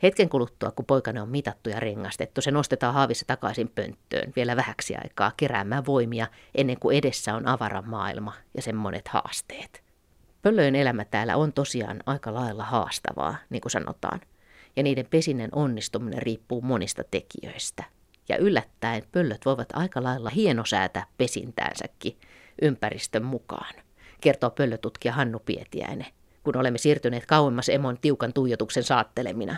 Hetken 0.03 0.29
kuluttua, 0.29 0.71
kun 0.71 0.85
poikana 0.85 1.23
on 1.23 1.29
mitattu 1.29 1.71
ja 1.71 1.81
rengastettu, 1.81 2.41
se 2.41 2.51
nostetaan 2.51 2.95
haavissa 2.95 3.27
takaisin 3.27 3.69
pönttöön 3.69 4.33
vielä 4.37 4.57
vähäksi 4.57 4.97
aikaa 4.97 5.33
keräämään 5.37 5.87
voimia 5.87 6.27
ennen 6.55 6.79
kuin 6.81 6.97
edessä 6.97 7.35
on 7.35 7.47
avaran 7.47 7.89
maailma 7.89 8.35
ja 8.55 8.63
sen 8.63 8.77
monet 8.77 9.09
haasteet. 9.09 9.83
Pöllöjen 10.43 10.77
elämä 10.77 11.05
täällä 11.05 11.37
on 11.37 11.53
tosiaan 11.53 12.03
aika 12.07 12.35
lailla 12.35 12.65
haastavaa, 12.65 13.37
niin 13.51 13.61
kuin 13.61 13.73
sanotaan, 13.73 14.21
ja 14.77 14.83
niiden 14.83 15.07
pesinnän 15.07 15.51
onnistuminen 15.53 16.23
riippuu 16.23 16.61
monista 16.63 17.03
tekijöistä. 17.11 17.85
Ja 18.29 18.37
yllättäen 18.37 19.03
pöllöt 19.13 19.45
voivat 19.45 19.69
aika 19.73 20.03
lailla 20.03 20.31
hienosäätä 20.31 21.07
pesintäänsäkin 21.19 22.19
ympäristön 22.63 23.25
mukaan, 23.25 23.75
kertoo 24.21 24.51
pöllötutkija 24.51 25.13
Hannu 25.13 25.39
Pietiäinen 25.39 26.07
kun 26.49 26.57
olemme 26.57 26.79
siirtyneet 26.79 27.27
kauemmas 27.27 27.69
emon 27.69 27.99
tiukan 28.01 28.33
tuijotuksen 28.33 28.83
saattelemina. 28.83 29.57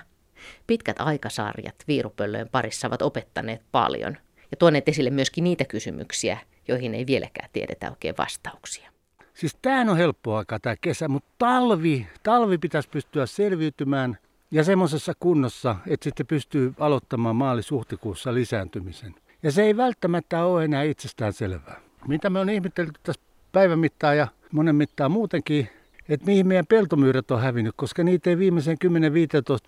Pitkät 0.66 1.00
aikasarjat 1.00 1.74
viirupöllöjen 1.88 2.48
parissa 2.48 2.88
ovat 2.88 3.02
opettaneet 3.02 3.62
paljon 3.72 4.16
ja 4.50 4.56
tuoneet 4.56 4.88
esille 4.88 5.10
myöskin 5.10 5.44
niitä 5.44 5.64
kysymyksiä, 5.64 6.38
joihin 6.68 6.94
ei 6.94 7.06
vieläkään 7.06 7.50
tiedetä 7.52 7.90
oikein 7.90 8.14
vastauksia. 8.18 8.90
Siis 9.34 9.56
tämä 9.62 9.90
on 9.90 9.96
helppo 9.96 10.36
aika 10.36 10.60
tämä 10.60 10.76
kesä, 10.80 11.08
mutta 11.08 11.30
talvi, 11.38 12.06
talvi 12.22 12.58
pitäisi 12.58 12.88
pystyä 12.88 13.26
selviytymään 13.26 14.18
ja 14.50 14.64
semmoisessa 14.64 15.12
kunnossa, 15.20 15.76
että 15.86 16.04
sitten 16.04 16.26
pystyy 16.26 16.74
aloittamaan 16.78 17.36
maalis-huhtikuussa 17.36 18.34
lisääntymisen. 18.34 19.14
Ja 19.42 19.52
se 19.52 19.62
ei 19.62 19.76
välttämättä 19.76 20.44
ole 20.44 20.64
enää 20.64 20.82
itsestään 20.82 21.32
selvää. 21.32 21.80
Mitä 22.08 22.30
me 22.30 22.40
on 22.40 22.50
ihmetelty 22.50 23.00
tässä 23.02 23.22
päivän 23.52 23.78
mittaan 23.78 24.16
ja 24.16 24.28
monen 24.52 24.76
mittaan 24.76 25.10
muutenkin, 25.10 25.68
että 26.08 26.26
mihin 26.26 26.46
meidän 26.46 26.66
peltomyyrät 26.66 27.30
on 27.30 27.40
hävinnyt, 27.40 27.74
koska 27.76 28.04
niitä 28.04 28.30
ei 28.30 28.38
viimeisen 28.38 28.76
10-15 28.84 28.88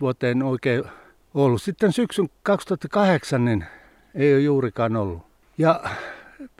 vuoteen 0.00 0.42
oikein 0.42 0.84
ollut. 1.34 1.62
Sitten 1.62 1.92
syksyn 1.92 2.28
2008 2.42 3.44
niin 3.44 3.64
ei 4.14 4.34
ole 4.34 4.40
juurikaan 4.42 4.96
ollut. 4.96 5.22
Ja 5.58 5.80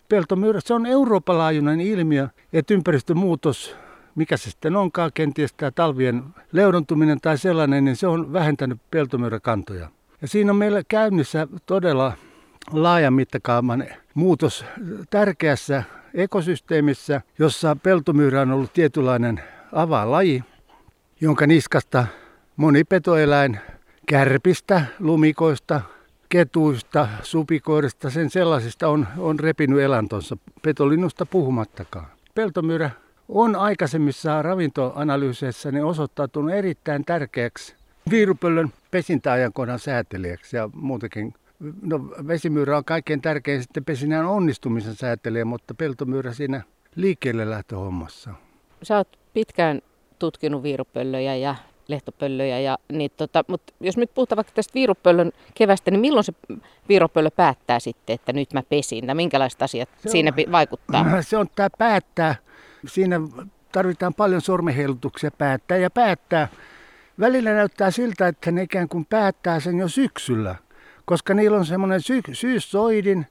peltomyyrät, 0.08 0.66
se 0.66 0.74
on 0.74 0.86
Euroopan 0.86 1.38
laajuinen 1.38 1.80
ilmiö, 1.80 2.28
että 2.52 2.74
ympäristömuutos, 2.74 3.76
mikä 4.14 4.36
se 4.36 4.50
sitten 4.50 4.76
onkaan, 4.76 5.10
kenties 5.14 5.52
tämä 5.52 5.70
talvien 5.70 6.22
leudontuminen 6.52 7.20
tai 7.20 7.38
sellainen, 7.38 7.84
niin 7.84 7.96
se 7.96 8.06
on 8.06 8.32
vähentänyt 8.32 8.78
peltomyyräkantoja. 8.90 9.88
Ja 10.22 10.28
siinä 10.28 10.52
on 10.52 10.56
meillä 10.56 10.82
käynnissä 10.88 11.48
todella 11.66 12.12
laajan 12.72 13.14
mittakaavan 13.14 13.84
muutos 14.14 14.64
tärkeässä 15.10 15.82
ekosysteemissä, 16.14 17.20
jossa 17.38 17.76
peltomyyrä 17.82 18.40
on 18.40 18.50
ollut 18.50 18.72
tietynlainen 18.72 19.40
avalaji, 19.72 20.44
jonka 21.20 21.46
niskasta 21.46 22.06
moni 22.56 22.84
petoeläin 22.84 23.60
kärpistä, 24.08 24.84
lumikoista, 24.98 25.80
ketuista, 26.28 27.08
supikoista, 27.22 28.10
sen 28.10 28.30
sellaisista 28.30 28.88
on, 28.88 29.08
on 29.18 29.40
repinyt 29.40 29.80
elantonsa, 29.80 30.36
petolinnusta 30.62 31.26
puhumattakaan. 31.26 32.06
Peltomyrä 32.34 32.90
on 33.28 33.56
aikaisemmissa 33.56 34.42
ravintoanalyyseissä 34.42 35.72
niin 35.72 35.84
osoittautunut 35.84 36.50
erittäin 36.50 37.04
tärkeäksi 37.04 37.74
viirupöllön 38.10 38.72
pesintäajankohdan 38.90 39.78
säätelijäksi 39.78 40.56
ja 40.56 40.70
muutenkin 40.74 41.34
No, 41.82 41.98
vesimyyrä 42.26 42.76
on 42.76 42.84
kaikkein 42.84 43.22
tärkein 43.22 43.62
sitten 43.62 43.84
pesinnän 43.84 44.26
onnistumisen 44.26 44.94
säätelijä, 44.94 45.44
mutta 45.44 45.74
peltomyyrä 45.74 46.32
siinä 46.32 46.62
liikkeelle 46.96 47.50
lähtöhommassa. 47.50 48.30
Sä 48.82 48.96
oot 48.96 49.18
pitkään 49.34 49.82
tutkinut 50.18 50.62
viirupöllöjä 50.62 51.36
ja 51.36 51.54
lehtopöllöjä. 51.88 52.60
Ja, 52.60 52.78
niin 52.92 53.10
tota, 53.16 53.44
mutta 53.48 53.72
jos 53.80 53.96
nyt 53.96 54.14
puhutaan 54.14 54.36
vaikka 54.36 54.52
tästä 54.54 54.74
viirupöllön 54.74 55.32
kevästä, 55.54 55.90
niin 55.90 56.00
milloin 56.00 56.24
se 56.24 56.32
viirupöllö 56.88 57.30
päättää 57.30 57.80
sitten, 57.80 58.14
että 58.14 58.32
nyt 58.32 58.52
mä 58.52 58.62
pesin? 58.62 59.06
Tai 59.06 59.14
minkälaiset 59.14 59.62
asiat 59.62 59.88
se 59.98 60.08
on, 60.08 60.12
siinä 60.12 60.32
vaikuttaa? 60.52 61.22
Se 61.22 61.36
on 61.36 61.46
tämä 61.56 61.68
päättää. 61.78 62.34
Siinä 62.86 63.20
tarvitaan 63.72 64.14
paljon 64.14 64.40
sormeheilutuksia 64.40 65.30
päättää 65.30 65.76
ja 65.76 65.90
päättää. 65.90 66.48
Välillä 67.20 67.50
näyttää 67.50 67.90
siltä, 67.90 68.28
että 68.28 68.50
ne 68.52 68.62
ikään 68.62 68.88
kuin 68.88 69.04
päättää 69.04 69.60
sen 69.60 69.78
jo 69.78 69.88
syksyllä, 69.88 70.54
koska 71.04 71.34
niillä 71.34 71.56
on 71.56 71.66
semmoinen 71.66 72.00
sy- 72.00 72.22
syyssoidin. 72.32 73.26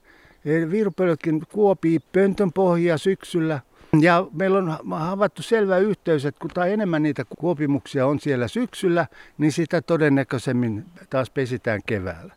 Viirupöllötkin 0.70 1.42
kuopii 1.52 1.98
pöntön 2.12 2.52
pohjia 2.52 2.98
syksyllä– 2.98 3.60
ja 4.00 4.26
meillä 4.32 4.58
on 4.58 4.78
havaittu 4.90 5.42
selvä 5.42 5.78
yhteys, 5.78 6.26
että 6.26 6.40
kun 6.40 6.50
tai 6.50 6.72
enemmän 6.72 7.02
niitä 7.02 7.24
kuopimuksia 7.38 8.06
on 8.06 8.20
siellä 8.20 8.48
syksyllä, 8.48 9.06
niin 9.38 9.52
sitä 9.52 9.82
todennäköisemmin 9.82 10.84
taas 11.10 11.30
pesitään 11.30 11.80
keväällä. 11.86 12.34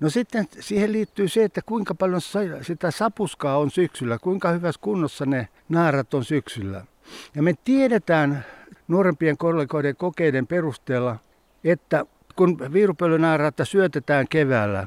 No 0.00 0.10
sitten 0.10 0.48
siihen 0.60 0.92
liittyy 0.92 1.28
se, 1.28 1.44
että 1.44 1.60
kuinka 1.66 1.94
paljon 1.94 2.20
sitä 2.62 2.90
sapuskaa 2.90 3.58
on 3.58 3.70
syksyllä, 3.70 4.18
kuinka 4.18 4.50
hyvässä 4.50 4.80
kunnossa 4.80 5.26
ne 5.26 5.48
naarat 5.68 6.14
on 6.14 6.24
syksyllä. 6.24 6.84
Ja 7.34 7.42
me 7.42 7.54
tiedetään 7.64 8.44
nuorempien 8.88 9.36
kollegoiden 9.36 9.96
kokeiden 9.96 10.46
perusteella, 10.46 11.16
että 11.64 12.06
kun 12.40 12.58
viirupölynaaratta 12.72 13.64
syötetään 13.64 14.28
keväällä, 14.28 14.86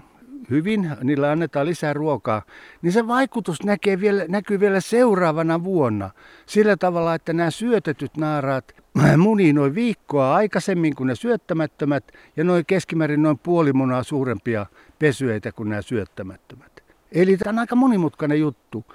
hyvin, 0.49 0.91
niillä 1.03 1.31
annetaan 1.31 1.65
lisää 1.65 1.93
ruokaa, 1.93 2.41
niin 2.81 2.91
se 2.91 3.07
vaikutus 3.07 3.63
näkee 3.63 3.99
vielä, 3.99 4.25
näkyy 4.27 4.59
vielä 4.59 4.79
seuraavana 4.79 5.63
vuonna. 5.63 6.09
Sillä 6.45 6.77
tavalla, 6.77 7.15
että 7.15 7.33
nämä 7.33 7.51
syötetyt 7.51 8.17
naaraat 8.17 8.75
munii 9.17 9.53
noin 9.53 9.75
viikkoa 9.75 10.35
aikaisemmin 10.35 10.95
kuin 10.95 11.07
ne 11.07 11.15
syöttämättömät 11.15 12.03
ja 12.37 12.43
noin 12.43 12.65
keskimäärin 12.65 13.23
noin 13.23 13.39
puoli 13.39 13.73
munaa 13.73 14.03
suurempia 14.03 14.65
pesyeitä 14.99 15.51
kuin 15.51 15.69
nämä 15.69 15.81
syöttämättömät. 15.81 16.83
Eli 17.11 17.37
tämä 17.37 17.49
on 17.49 17.59
aika 17.59 17.75
monimutkainen 17.75 18.39
juttu. 18.39 18.85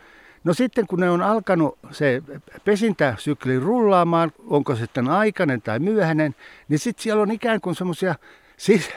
No 0.44 0.54
sitten 0.54 0.86
kun 0.86 1.00
ne 1.00 1.10
on 1.10 1.22
alkanut 1.22 1.78
se 1.90 2.22
pesintäsykli 2.64 3.58
rullaamaan, 3.58 4.32
onko 4.46 4.74
se 4.74 4.80
sitten 4.80 5.08
aikainen 5.08 5.62
tai 5.62 5.78
myöhäinen, 5.78 6.34
niin 6.68 6.78
sitten 6.78 7.02
siellä 7.02 7.22
on 7.22 7.30
ikään 7.30 7.60
kuin 7.60 7.74
semmoisia 7.74 8.14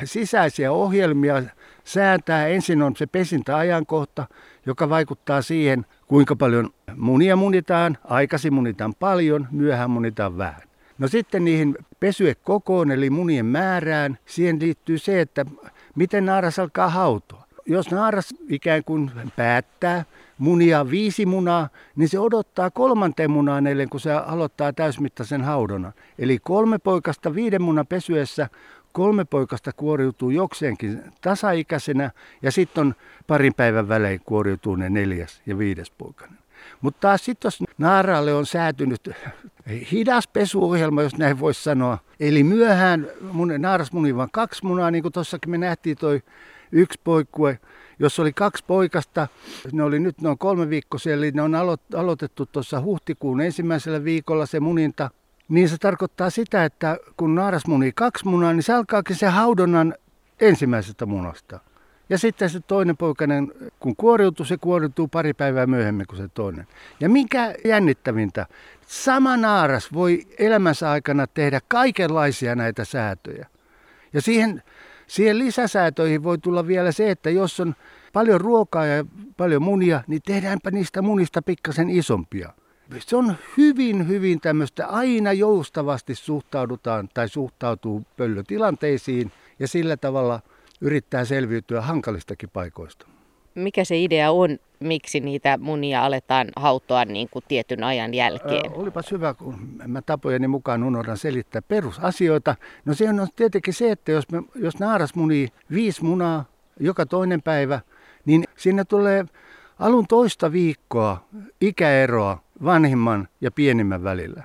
sisäisiä 0.03 0.71
ohjelmia 0.71 1.43
säätää. 1.83 2.47
Ensin 2.47 2.81
on 2.81 2.95
se 2.95 3.07
pesintäajankohta, 3.07 4.25
joka 4.65 4.89
vaikuttaa 4.89 5.41
siihen, 5.41 5.85
kuinka 6.07 6.35
paljon 6.35 6.69
munia 6.95 7.35
munitaan. 7.35 7.97
Aikaisin 8.03 8.53
munitaan 8.53 8.93
paljon, 8.93 9.47
myöhään 9.51 9.89
munitaan 9.89 10.37
vähän. 10.37 10.61
No 10.97 11.07
sitten 11.07 11.45
niihin 11.45 11.75
pesyekokoon 11.99 12.91
eli 12.91 13.09
munien 13.09 13.45
määrään, 13.45 14.17
siihen 14.25 14.59
liittyy 14.59 14.97
se, 14.97 15.21
että 15.21 15.45
miten 15.95 16.25
naaras 16.25 16.59
alkaa 16.59 16.89
hautoa. 16.89 17.43
Jos 17.65 17.91
naaras 17.91 18.33
ikään 18.49 18.83
kuin 18.83 19.11
päättää 19.35 20.05
munia 20.37 20.89
viisi 20.89 21.25
munaa, 21.25 21.69
niin 21.95 22.09
se 22.09 22.19
odottaa 22.19 22.71
kolmanteen 22.71 23.31
munaan 23.31 23.67
ennen 23.67 23.89
kuin 23.89 24.01
se 24.01 24.13
aloittaa 24.13 24.73
täysmittaisen 24.73 25.41
haudona. 25.41 25.91
Eli 26.19 26.39
kolme 26.39 26.77
poikasta 26.77 27.35
viiden 27.35 27.61
munan 27.61 27.87
pesyessä, 27.87 28.49
kolme 28.91 29.25
poikasta 29.25 29.71
kuoriutuu 29.73 30.29
jokseenkin 30.29 31.01
tasaikäisenä 31.21 32.11
ja 32.41 32.51
sitten 32.51 32.81
on 32.81 32.95
parin 33.27 33.53
päivän 33.53 33.87
välein 33.87 34.21
kuoriutuu 34.25 34.75
ne 34.75 34.89
neljäs 34.89 35.41
ja 35.45 35.57
viides 35.57 35.91
poikainen. 35.91 36.37
Mutta 36.81 36.99
taas 36.99 37.25
sitten 37.25 37.47
jos 37.47 37.63
naaraalle 37.77 38.33
on 38.33 38.45
säätynyt 38.45 39.09
hidas 39.91 40.27
pesuohjelma, 40.27 41.01
jos 41.01 41.17
näin 41.17 41.39
voisi 41.39 41.63
sanoa. 41.63 41.97
Eli 42.19 42.43
myöhään 42.43 43.07
mun, 43.31 43.53
naaras 43.57 43.91
muni 43.91 44.15
vain 44.15 44.29
kaksi 44.31 44.65
munaa, 44.65 44.91
niin 44.91 45.01
kuin 45.01 45.11
tuossakin 45.11 45.51
me 45.51 45.57
nähtiin 45.57 45.97
toi 45.97 46.21
yksi 46.71 46.99
poikue, 47.03 47.59
jos 47.99 48.19
oli 48.19 48.33
kaksi 48.33 48.63
poikasta, 48.67 49.27
ne 49.71 49.83
oli 49.83 49.99
nyt 49.99 50.21
noin 50.21 50.37
kolme 50.37 50.69
viikkoa 50.69 50.99
eli 51.13 51.31
ne 51.31 51.41
on 51.41 51.55
alo- 51.55 51.97
aloitettu 51.99 52.45
tuossa 52.45 52.81
huhtikuun 52.81 53.41
ensimmäisellä 53.41 54.03
viikolla 54.03 54.45
se 54.45 54.59
muninta, 54.59 55.09
niin 55.49 55.69
se 55.69 55.77
tarkoittaa 55.77 56.29
sitä, 56.29 56.65
että 56.65 56.97
kun 57.17 57.35
naaras 57.35 57.67
muni 57.67 57.91
kaksi 57.95 58.27
munaa, 58.27 58.53
niin 58.53 58.63
se 58.63 58.73
alkaakin 58.73 59.15
se 59.15 59.27
haudonnan 59.27 59.95
ensimmäisestä 60.39 61.05
munasta. 61.05 61.59
Ja 62.09 62.17
sitten 62.17 62.49
se 62.49 62.59
toinen 62.59 62.97
poikainen, 62.97 63.51
kun 63.79 63.95
kuoriutuu, 63.95 64.45
se 64.45 64.57
kuoriutuu 64.57 65.07
pari 65.07 65.33
päivää 65.33 65.67
myöhemmin 65.67 66.07
kuin 66.07 66.17
se 66.17 66.27
toinen. 66.27 66.67
Ja 66.99 67.09
mikä 67.09 67.55
jännittävintä, 67.65 68.45
sama 68.87 69.37
naaras 69.37 69.93
voi 69.93 70.27
elämänsä 70.39 70.91
aikana 70.91 71.27
tehdä 71.27 71.59
kaikenlaisia 71.67 72.55
näitä 72.55 72.85
säätöjä. 72.85 73.47
Ja 74.13 74.21
siihen, 74.21 74.63
siihen 75.07 75.39
lisäsäätöihin 75.39 76.23
voi 76.23 76.37
tulla 76.37 76.67
vielä 76.67 76.91
se, 76.91 77.11
että 77.11 77.29
jos 77.29 77.59
on 77.59 77.75
paljon 78.13 78.41
ruokaa 78.41 78.85
ja 78.85 79.05
paljon 79.37 79.61
munia, 79.61 80.03
niin 80.07 80.21
tehdäänpä 80.25 80.71
niistä 80.71 81.01
munista 81.01 81.41
pikkasen 81.41 81.89
isompia. 81.89 82.53
Se 82.99 83.15
on 83.15 83.35
hyvin, 83.57 84.07
hyvin 84.07 84.41
tämmöistä, 84.41 84.87
aina 84.87 85.33
joustavasti 85.33 86.15
suhtaudutaan 86.15 87.09
tai 87.13 87.29
suhtautuu 87.29 88.03
pöllötilanteisiin 88.17 89.31
ja 89.59 89.67
sillä 89.67 89.97
tavalla– 89.97 90.39
yrittää 90.81 91.25
selviytyä 91.25 91.81
hankalistakin 91.81 92.49
paikoista. 92.49 93.07
Mikä 93.55 93.83
se 93.83 93.97
idea 93.97 94.31
on, 94.31 94.57
miksi 94.79 95.19
niitä 95.19 95.57
munia 95.57 96.05
aletaan 96.05 96.47
hautoa 96.55 97.05
niin 97.05 97.29
kuin 97.31 97.45
tietyn 97.47 97.83
ajan 97.83 98.13
jälkeen? 98.13 98.71
Ö, 98.71 98.75
olipas 98.75 99.11
hyvä, 99.11 99.33
kun 99.33 99.55
mä 99.87 100.01
tapojeni 100.01 100.47
mukaan 100.47 100.83
unohdan 100.83 101.17
selittää 101.17 101.61
perusasioita. 101.61 102.55
No 102.85 102.93
se 102.93 103.09
on 103.09 103.27
tietenkin 103.35 103.73
se, 103.73 103.91
että 103.91 104.11
jos, 104.11 104.29
me, 104.31 104.43
jos 104.55 104.79
naaras 104.79 105.15
munii 105.15 105.47
viisi 105.71 106.03
munaa 106.03 106.45
joka 106.79 107.05
toinen 107.05 107.41
päivä, 107.41 107.79
niin 108.25 108.43
sinne 108.57 108.85
tulee 108.85 109.25
alun 109.79 110.07
toista 110.07 110.51
viikkoa 110.51 111.25
ikäeroa 111.61 112.43
vanhimman 112.63 113.27
ja 113.41 113.51
pienimmän 113.51 114.03
välillä. 114.03 114.43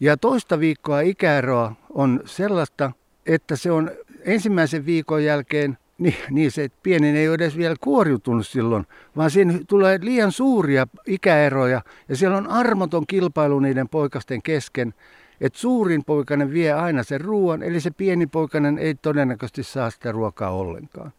Ja 0.00 0.16
toista 0.16 0.60
viikkoa 0.60 1.00
ikäeroa 1.00 1.72
on 1.90 2.20
sellaista, 2.24 2.92
että 3.26 3.56
se 3.56 3.72
on 3.72 3.90
ensimmäisen 4.24 4.86
viikon 4.86 5.24
jälkeen, 5.24 5.78
niin, 5.98 6.14
niin 6.30 6.50
se 6.50 6.68
pieni 6.82 7.18
ei 7.18 7.28
ole 7.28 7.34
edes 7.34 7.56
vielä 7.56 7.76
kuoriutunut 7.80 8.46
silloin, 8.46 8.86
vaan 9.16 9.30
siinä 9.30 9.58
tulee 9.68 9.98
liian 10.02 10.32
suuria 10.32 10.86
ikäeroja 11.06 11.82
ja 12.08 12.16
siellä 12.16 12.36
on 12.36 12.46
armoton 12.46 13.06
kilpailu 13.06 13.60
niiden 13.60 13.88
poikasten 13.88 14.42
kesken, 14.42 14.94
että 15.40 15.58
suurin 15.58 16.04
poikainen 16.04 16.52
vie 16.52 16.72
aina 16.72 17.02
sen 17.02 17.20
ruoan, 17.20 17.62
eli 17.62 17.80
se 17.80 17.90
pieni 17.90 18.26
poikainen 18.26 18.78
ei 18.78 18.94
todennäköisesti 18.94 19.62
saa 19.62 19.90
sitä 19.90 20.12
ruokaa 20.12 20.50
ollenkaan. 20.50 21.12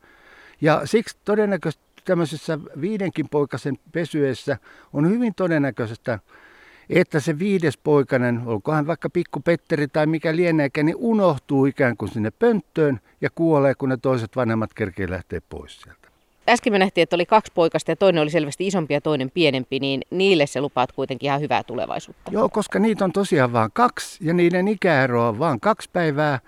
Ja 0.62 0.82
siksi 0.86 1.18
todennäköisesti 1.26 1.85
tämmöisessä 2.06 2.60
viidenkin 2.82 3.30
poikasen 3.30 3.78
pesyessä 3.92 4.58
on 4.94 5.10
hyvin 5.10 5.36
todennäköistä, 5.36 6.20
että 6.90 7.20
se 7.20 7.40
viides 7.40 7.78
poikainen, 7.78 8.42
olkohan 8.46 8.88
vaikka 8.88 9.10
pikku 9.10 9.40
Petteri 9.40 9.88
tai 9.88 10.06
mikä 10.06 10.36
lieneekään, 10.36 10.86
niin 10.86 10.96
unohtuu 11.00 11.66
ikään 11.66 11.98
kuin 11.98 12.12
sinne 12.12 12.32
pönttöön 12.32 13.00
ja 13.22 13.30
kuolee, 13.36 13.76
kun 13.76 13.90
ne 13.90 13.98
toiset 13.98 14.36
vanhemmat 14.36 14.74
kerkee 14.74 15.10
lähtee 15.10 15.40
pois 15.50 15.82
sieltä. 15.82 16.06
Äsken 16.50 16.74
me 16.74 16.80
nähtiin, 16.80 17.04
että 17.04 17.16
oli 17.16 17.26
kaksi 17.26 17.52
poikasta 17.56 17.92
ja 17.92 17.96
toinen 17.96 18.22
oli 18.22 18.30
selvästi 18.30 18.68
isompi 18.68 18.94
ja 18.94 19.02
toinen 19.02 19.32
pienempi, 19.32 19.80
niin 19.80 20.02
niille 20.12 20.48
se 20.48 20.62
lupaat 20.62 20.92
kuitenkin 20.92 21.28
ihan 21.28 21.42
hyvää 21.42 21.64
tulevaisuutta. 21.64 22.32
Joo, 22.32 22.50
koska 22.50 22.80
niitä 22.80 23.06
on 23.06 23.12
tosiaan 23.12 23.54
vain 23.54 23.72
kaksi 23.74 24.28
ja 24.28 24.34
niiden 24.34 24.68
ikäero 24.68 25.28
on 25.28 25.40
vain 25.40 25.60
kaksi 25.60 25.90
päivää, 25.94 26.40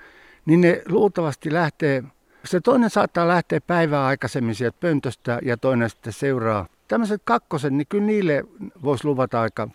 niin 0.46 0.62
ne 0.62 0.82
luultavasti 0.89 1.54
lähtee, 1.54 2.04
se 2.48 2.60
toinen 2.62 2.90
saattaa 2.90 3.28
lähteä 3.28 3.62
päivää 3.62 4.06
aikaisemmin 4.06 4.56
sieltä 4.56 4.78
pöntöstä 4.80 5.40
ja 5.44 5.58
toinen 5.58 5.90
sitten 5.90 6.14
seuraa. 6.14 6.68
Tämmöiset 6.88 7.22
kakkosen, 7.26 7.78
niin 7.78 7.88
kyllä 7.90 8.06
niille 8.06 8.44
voisi 8.84 9.06
luvata 9.06 9.42
aika 9.42 9.68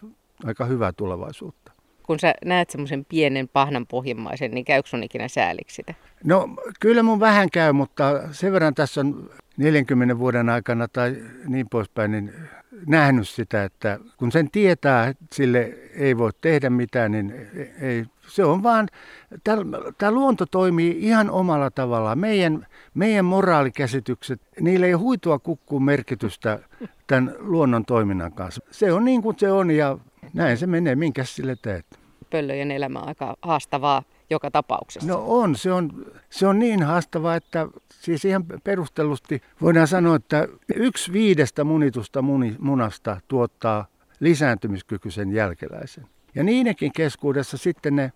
aika 0.44 0.64
hyvää 0.64 0.92
tulevaisuutta. 0.92 1.72
Kun 2.02 2.20
sä 2.20 2.34
näet 2.44 2.70
semmoisen 2.70 3.04
pienen 3.04 3.48
pahnan 3.48 3.86
pohjimmaisen, 3.86 4.50
niin 4.50 4.64
käykö 4.64 4.88
sun 4.88 5.02
ikinä 5.02 5.28
sääliksi 5.28 5.74
sitä? 5.74 5.94
No 6.24 6.48
kyllä 6.80 7.02
mun 7.02 7.20
vähän 7.20 7.50
käy, 7.50 7.72
mutta 7.72 8.20
sen 8.32 8.52
verran 8.52 8.74
tässä 8.74 9.00
on 9.00 9.30
40 9.56 10.18
vuoden 10.18 10.48
aikana 10.48 10.88
tai 10.88 11.16
niin 11.46 11.66
poispäin, 11.70 12.10
niin 12.10 12.32
nähnyt 12.86 13.28
sitä, 13.28 13.64
että 13.64 13.98
kun 14.16 14.32
sen 14.32 14.50
tietää, 14.50 15.06
että 15.06 15.24
sille 15.32 15.78
ei 15.94 16.18
voi 16.18 16.30
tehdä 16.40 16.70
mitään, 16.70 17.12
niin 17.12 17.34
ei, 17.80 18.04
se 18.28 18.44
on 18.44 18.62
vaan, 18.62 18.88
tämä 19.98 20.10
luonto 20.10 20.46
toimii 20.46 20.96
ihan 20.98 21.30
omalla 21.30 21.70
tavallaan. 21.70 22.18
Meidän, 22.18 22.66
meidän 22.94 23.24
moraalikäsitykset, 23.24 24.40
niillä 24.60 24.86
ei 24.86 24.92
huitua 24.92 25.38
kukkuun 25.38 25.84
merkitystä 25.84 26.58
tämän 27.06 27.34
luonnon 27.38 27.84
toiminnan 27.84 28.32
kanssa. 28.32 28.64
Se 28.70 28.92
on 28.92 29.04
niin 29.04 29.22
kuin 29.22 29.38
se 29.38 29.52
on 29.52 29.70
ja 29.70 29.98
näin 30.34 30.58
se 30.58 30.66
menee, 30.66 30.94
minkä 30.94 31.24
sille 31.24 31.56
teet. 31.62 31.86
Pöllöjen 32.30 32.70
elämä 32.70 32.98
on 32.98 33.08
aika 33.08 33.36
haastavaa 33.42 34.02
joka 34.30 34.50
tapauksessa. 34.50 35.08
No 35.08 35.24
on, 35.26 35.56
se 35.56 35.72
on, 35.72 36.06
se 36.30 36.46
on 36.46 36.58
niin 36.58 36.82
haastavaa, 36.82 37.36
että 37.36 37.68
siis 37.90 38.24
ihan 38.24 38.44
perustellusti 38.64 39.42
voidaan 39.62 39.86
sanoa, 39.86 40.16
että 40.16 40.48
yksi 40.74 41.12
viidestä 41.12 41.64
munitusta 41.64 42.22
muni, 42.22 42.56
munasta 42.58 43.20
tuottaa 43.28 43.86
lisääntymiskykyisen 44.20 45.32
jälkeläisen. 45.32 46.06
Ja 46.34 46.42
niidenkin 46.42 46.92
keskuudessa 46.92 47.56
sitten 47.56 47.96
ne 47.96 48.12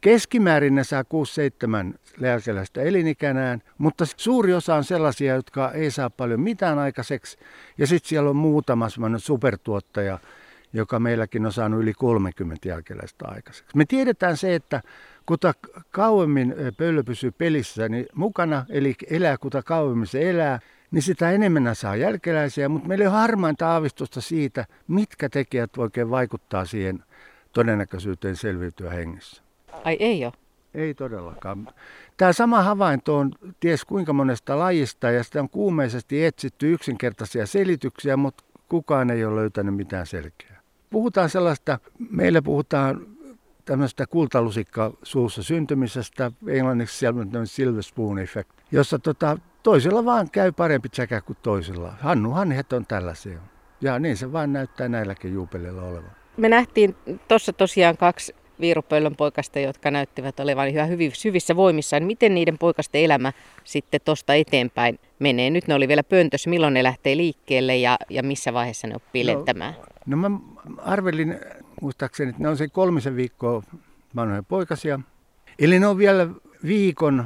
Keskimäärin 0.00 0.74
ne 0.74 0.84
saa 0.84 1.02
6-7 1.02 1.98
lääkeläistä 2.18 2.82
elinikänään, 2.82 3.62
mutta 3.78 4.04
suuri 4.16 4.54
osa 4.54 4.74
on 4.74 4.84
sellaisia, 4.84 5.34
jotka 5.34 5.72
ei 5.72 5.90
saa 5.90 6.10
paljon 6.10 6.40
mitään 6.40 6.78
aikaiseksi. 6.78 7.38
Ja 7.78 7.86
sitten 7.86 8.08
siellä 8.08 8.30
on 8.30 8.36
muutama 8.36 8.86
supertuottaja, 9.16 10.18
joka 10.72 11.00
meilläkin 11.00 11.46
on 11.46 11.52
saanut 11.52 11.80
yli 11.80 11.94
30 11.94 12.68
jälkeläistä 12.68 13.24
aikaiseksi. 13.28 13.76
Me 13.76 13.84
tiedetään 13.84 14.36
se, 14.36 14.54
että 14.54 14.82
kuta 15.26 15.54
kauemmin 15.90 16.54
pöllö 16.76 17.02
pysyy 17.02 17.30
pelissä 17.30 17.88
niin 17.88 18.06
mukana, 18.14 18.66
eli 18.68 18.94
elää 19.10 19.38
kuta 19.38 19.62
kauemmin 19.62 20.06
se 20.06 20.30
elää, 20.30 20.60
niin 20.90 21.02
sitä 21.02 21.30
enemmän 21.30 21.76
saa 21.76 21.96
jälkeläisiä, 21.96 22.68
mutta 22.68 22.88
meillä 22.88 23.02
ei 23.02 23.08
ole 23.08 23.16
harmainta 23.16 23.68
aavistusta 23.68 24.20
siitä, 24.20 24.64
mitkä 24.88 25.28
tekijät 25.28 25.78
oikein 25.78 26.10
vaikuttaa 26.10 26.64
siihen 26.64 27.04
todennäköisyyteen 27.52 28.36
selviytyä 28.36 28.90
hengissä. 28.90 29.42
Ai 29.84 29.96
ei 30.00 30.24
ole? 30.24 30.32
Ei 30.74 30.94
todellakaan. 30.94 31.68
Tämä 32.16 32.32
sama 32.32 32.62
havainto 32.62 33.16
on 33.16 33.32
ties 33.60 33.84
kuinka 33.84 34.12
monesta 34.12 34.58
lajista 34.58 35.10
ja 35.10 35.24
sitä 35.24 35.40
on 35.40 35.48
kuumeisesti 35.48 36.24
etsitty 36.24 36.72
yksinkertaisia 36.72 37.46
selityksiä, 37.46 38.16
mutta 38.16 38.44
kukaan 38.68 39.10
ei 39.10 39.24
ole 39.24 39.36
löytänyt 39.36 39.74
mitään 39.74 40.06
selkeää. 40.06 40.60
Puhutaan 40.90 41.30
sellaista, 41.30 41.78
meillä 42.10 42.42
puhutaan 42.42 43.06
tämmöistä 43.64 44.06
kultalusikka 44.06 44.92
suussa 45.02 45.42
syntymisestä, 45.42 46.32
englanniksi 46.48 46.98
siellä 46.98 47.20
on 47.38 47.46
silver 47.46 47.82
spoon 47.82 48.18
effect, 48.18 48.50
jossa 48.72 48.98
tota, 48.98 49.38
toisilla 49.62 50.04
vaan 50.04 50.30
käy 50.30 50.52
parempi 50.52 50.88
tsäkä 50.88 51.20
kuin 51.20 51.38
toisilla. 51.42 51.94
Hannu 52.00 52.30
Hanhet 52.30 52.72
on 52.72 52.86
tällaisia. 52.86 53.40
Ja 53.80 53.98
niin 53.98 54.16
se 54.16 54.32
vaan 54.32 54.52
näyttää 54.52 54.88
näilläkin 54.88 55.32
juupeleilla 55.32 55.82
olevan. 55.82 56.19
Me 56.40 56.48
nähtiin 56.48 56.96
tuossa 57.28 57.52
tosiaan 57.52 57.96
kaksi 57.96 58.34
viirupöllön 58.60 59.16
poikasta, 59.16 59.58
jotka 59.58 59.90
näyttivät 59.90 60.40
olevan 60.40 60.68
ihan 60.68 60.88
hyvin 60.88 61.12
syvissä 61.14 61.56
voimissaan. 61.56 62.02
Miten 62.04 62.34
niiden 62.34 62.58
poikasten 62.58 63.00
elämä 63.00 63.32
sitten 63.64 64.00
tuosta 64.04 64.34
eteenpäin 64.34 64.98
menee? 65.18 65.50
Nyt 65.50 65.68
ne 65.68 65.74
oli 65.74 65.88
vielä 65.88 66.02
pöntössä. 66.02 66.50
Milloin 66.50 66.74
ne 66.74 66.82
lähtee 66.82 67.16
liikkeelle 67.16 67.76
ja, 67.76 67.96
ja 68.10 68.22
missä 68.22 68.52
vaiheessa 68.52 68.86
ne 68.86 68.96
oppii 68.96 69.24
no, 69.24 69.32
lentämään? 69.32 69.74
No 70.06 70.16
mä 70.16 70.30
arvelin 70.78 71.38
muistaakseni, 71.80 72.30
että 72.30 72.42
ne 72.42 72.48
on 72.48 72.56
se 72.56 72.68
kolmisen 72.68 73.16
viikkoa 73.16 73.62
vanhoja 74.16 74.42
poikasia. 74.42 75.00
Eli 75.58 75.78
ne 75.78 75.86
on 75.86 75.98
vielä 75.98 76.28
viikon 76.66 77.24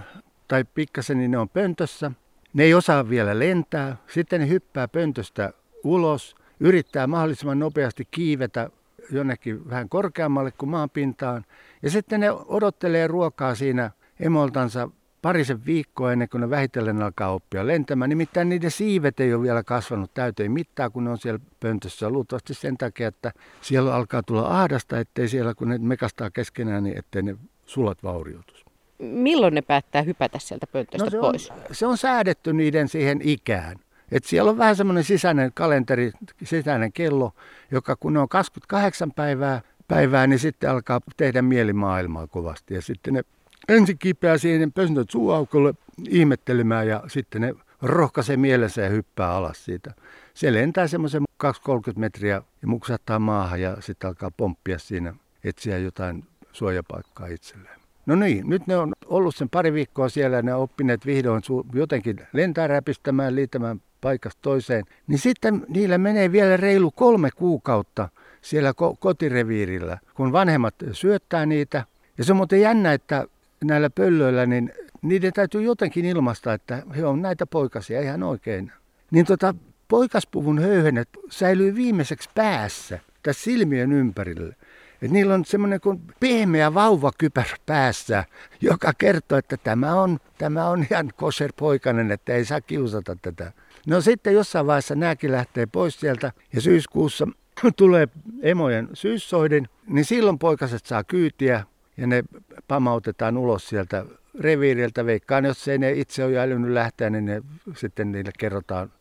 tai 0.49 0.65
pikkasen, 0.75 1.19
niin 1.19 1.31
ne 1.31 1.39
on 1.39 1.49
pöntössä. 1.49 2.11
Ne 2.55 2.65
ei 2.65 2.75
osaa 2.75 3.09
vielä 3.09 3.39
lentää. 3.39 3.97
Sitten 4.07 4.41
ne 4.41 4.49
hyppää 4.49 4.89
pöntöstä 4.89 5.53
ulos, 5.85 6.37
yrittää 6.61 7.07
mahdollisimman 7.07 7.59
nopeasti 7.59 8.09
kiivetä 8.11 8.71
jonnekin 9.11 9.71
vähän 9.71 9.89
korkeammalle 9.89 10.53
kuin 10.59 10.71
maanpintaan. 10.71 11.45
Ja 11.83 11.91
sitten 11.91 12.21
ne 12.21 12.31
odottelee 12.31 13.07
ruokaa 13.07 13.55
siinä 13.55 13.91
emoltansa 14.21 14.89
parisen 15.23 15.67
viikkoa 15.67 16.13
ennen 16.13 16.29
kuin 16.29 16.41
ne 16.41 16.51
vähitellen 16.51 17.03
alkaa 17.03 17.33
oppia 17.33 17.67
lentämään. 17.67 18.09
Nimittäin 18.09 18.49
niiden 18.49 18.71
siivet 18.71 19.21
ei 19.21 19.35
ole 19.35 19.43
vielä 19.43 19.63
kasvanut 19.63 20.15
täyteen 20.15 20.53
mittaa, 20.53 20.91
kun 20.91 21.05
ne 21.05 21.11
on 21.11 21.19
siellä 21.19 21.41
pöntössä. 21.61 22.11
Luultavasti 22.11 22.55
sen 22.55 22.79
takia, 22.79 23.09
että 23.09 23.33
siellä 23.61 23.95
alkaa 23.95 24.23
tulla 24.23 24.61
ahdasta, 24.61 24.99
ettei 24.99 25.29
siellä 25.29 25.55
kun 25.55 25.69
ne 25.69 25.79
mekastaa 25.79 26.31
keskenään, 26.31 26.85
niin 26.85 26.99
ettei 26.99 27.23
ne 27.23 27.37
sulat 27.67 28.03
vaurioitus. 28.03 28.65
Milloin 28.99 29.55
ne 29.55 29.63
päättää 29.63 30.03
hypätä 30.03 30.39
sieltä 30.39 30.67
pöntöstä 30.67 31.05
no 31.05 31.11
se 31.11 31.19
pois? 31.19 31.51
On, 31.51 31.57
se 31.73 31.87
on 31.87 31.99
säädetty 31.99 32.53
niiden 32.53 32.89
siihen 32.89 33.21
ikään. 33.23 33.77
Et 34.13 34.25
siellä 34.25 34.51
on 34.51 34.59
vähän 34.59 34.77
semmoinen 34.77 35.05
sisäinen 35.05 35.51
kalenteri, 35.55 36.13
sisäinen 36.45 36.93
kello, 36.93 37.33
joka 37.71 37.97
kun 37.97 38.13
ne 38.13 38.21
on 38.21 38.29
28 38.29 39.13
päivää, 39.13 39.61
päivää, 39.89 40.27
niin 40.27 40.39
sitten 40.39 40.71
alkaa 40.71 41.01
tehdä 41.17 41.43
mielimaailmaa 41.43 42.27
kovasti. 42.27 42.75
Ja 42.75 42.83
sitten 42.83 43.15
ne 43.15 43.23
ensin 43.69 43.99
kipeää 43.99 44.39
siihen 44.39 44.73
pöntön 44.73 45.05
suuaukolle 45.11 45.75
ihmettelemään 46.09 46.89
ja 46.89 47.03
sitten 47.07 47.41
ne 47.41 47.55
rohkaisee 47.83 48.37
mielensä 48.37 48.83
ja 48.83 48.89
hyppää 48.89 49.31
alas 49.31 49.65
siitä. 49.65 49.95
Se 50.35 50.53
lentää 50.53 50.87
semmoisen 50.87 51.23
2-30 51.45 51.49
metriä 51.97 52.43
ja 52.63 52.69
muksattaa 52.69 53.19
maahan 53.19 53.61
ja 53.61 53.77
sitten 53.81 54.09
alkaa 54.09 54.31
pomppia 54.31 54.79
siinä, 54.79 55.15
etsiä 55.45 55.79
jotain 55.79 56.25
suojapaikkaa 56.53 57.27
itselleen. 57.27 57.81
No 58.07 58.15
niin, 58.15 58.49
nyt 58.49 58.67
ne 58.67 58.77
on 58.77 58.93
ollut 59.07 59.37
sen 59.37 59.49
pari 59.49 59.73
viikkoa 59.73 60.09
siellä 60.09 60.37
ja 60.37 60.43
ne 60.43 60.55
on 60.55 60.63
oppineet 60.63 61.07
vihdoin 61.07 61.43
jotenkin 61.73 62.21
lentää 62.33 62.67
räpistämään, 62.67 63.35
liittämään 63.35 63.83
paikasta 64.05 64.39
toiseen. 64.43 64.85
Niin 65.07 65.19
sitten 65.19 65.67
niillä 65.69 65.99
menee 65.99 66.33
vielä 66.33 66.57
reilu 66.57 66.91
kolme 66.91 67.31
kuukautta 67.31 68.09
siellä 68.43 68.71
ko- 68.71 68.97
kotireviirillä, 68.99 69.99
kun 70.15 70.33
vanhemmat 70.33 70.75
syöttää 70.93 71.47
niitä. 71.47 71.85
Ja 72.19 72.25
se 72.25 72.33
on 72.33 72.37
muuten 72.37 72.61
jännä, 72.61 72.93
että 72.93 73.27
näillä 73.65 73.91
pöllöillä, 73.91 74.47
niin 74.47 74.73
niiden 75.03 75.33
täytyy 75.33 75.63
jotenkin 75.63 76.05
ilmaista, 76.05 76.55
että 76.55 76.83
he 76.97 77.07
on 77.07 77.23
näitä 77.23 77.47
poikasia 77.47 78.01
ihan 78.01 78.23
oikein. 78.23 78.73
Niin 79.11 79.27
tota, 79.27 79.55
poikaspuvun 79.89 80.59
höyhenet 80.59 81.09
säilyy 81.31 81.75
viimeiseksi 81.75 82.31
päässä, 82.35 82.99
tässä 83.23 83.45
silmien 83.45 83.93
ympärillä. 83.93 84.55
Et 85.03 85.11
niillä 85.11 85.35
on 85.35 85.45
semmoinen 85.45 85.81
kuin 85.81 86.01
pehmeä 86.21 86.75
vauvakypär 86.75 87.49
päässä, 87.67 88.25
joka 88.61 88.93
kertoo, 88.99 89.39
että 89.39 89.57
tämä 89.57 89.95
on, 89.95 90.19
tämä 90.39 90.69
on 90.69 90.87
ihan 90.91 91.11
kosher 91.17 91.53
poikainen, 91.57 92.11
että 92.11 92.33
ei 92.33 92.45
saa 92.45 92.61
kiusata 92.61 93.17
tätä. 93.23 93.53
No 93.87 94.01
sitten 94.01 94.35
jossain 94.35 94.67
vaiheessa 94.67 94.95
nämäkin 94.95 95.33
lähtee 95.33 95.67
pois 95.67 96.01
sieltä 96.01 96.33
ja 96.53 96.61
syyskuussa 96.61 97.29
tulee 97.77 98.09
emojen 98.43 98.89
syyssoidin, 98.93 99.69
niin 99.87 100.05
silloin 100.05 100.39
poikaset 100.39 100.87
saa 100.87 101.05
kyytiä 101.05 101.65
ja 101.97 102.07
ne 102.07 102.25
pamautetaan 102.69 103.37
ulos 103.37 103.69
sieltä 103.69 104.05
reviiriltä. 104.41 105.07
Veikkaan, 105.07 105.45
jos 105.45 105.69
ei 105.69 105.79
ne 105.79 105.93
itse 105.93 106.25
ole 106.25 106.39
älynyt 106.39 106.71
lähteä, 106.71 107.11
niin 107.11 107.25
ne, 107.25 107.43
sitten 107.77 108.13
niille 108.13 108.31
kerrotaan 108.39 108.93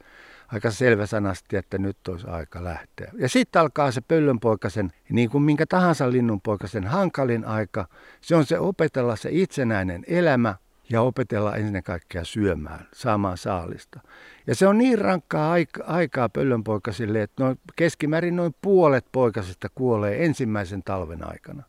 aika 0.47 0.71
selväsanasti, 0.71 1.55
että 1.55 1.77
nyt 1.77 2.07
olisi 2.07 2.27
aika 2.27 2.63
lähteä. 2.63 3.11
Ja 3.17 3.29
sitten 3.29 3.61
alkaa 3.61 3.91
se 3.91 4.01
pöllönpoikasen, 4.01 4.91
niin 5.09 5.29
kuin 5.29 5.43
minkä 5.43 5.65
tahansa 5.69 6.11
linnunpoikasen 6.11 6.83
hankalin 6.83 7.45
aika. 7.45 7.87
Se 8.21 8.35
on 8.35 8.45
se 8.45 8.59
opetella 8.59 9.15
se 9.15 9.29
itsenäinen 9.31 10.03
elämä 10.07 10.55
ja 10.93 11.01
opetella 11.01 11.55
ennen 11.55 11.83
kaikkea 11.83 12.23
syömään, 12.23 12.87
saamaan 12.93 13.37
saalista. 13.37 13.99
Ja 14.47 14.55
se 14.55 14.67
on 14.67 14.77
niin 14.77 14.99
rankkaa 14.99 15.51
aika, 15.51 15.83
aikaa 15.83 16.29
pöllönpoikasille, 16.29 17.21
että 17.21 17.43
noin, 17.43 17.59
keskimäärin 17.75 18.35
noin 18.35 18.55
puolet 18.61 19.05
poikasista 19.11 19.67
kuolee 19.75 20.25
ensimmäisen 20.25 20.83
talven 20.83 21.27
aikana. 21.27 21.63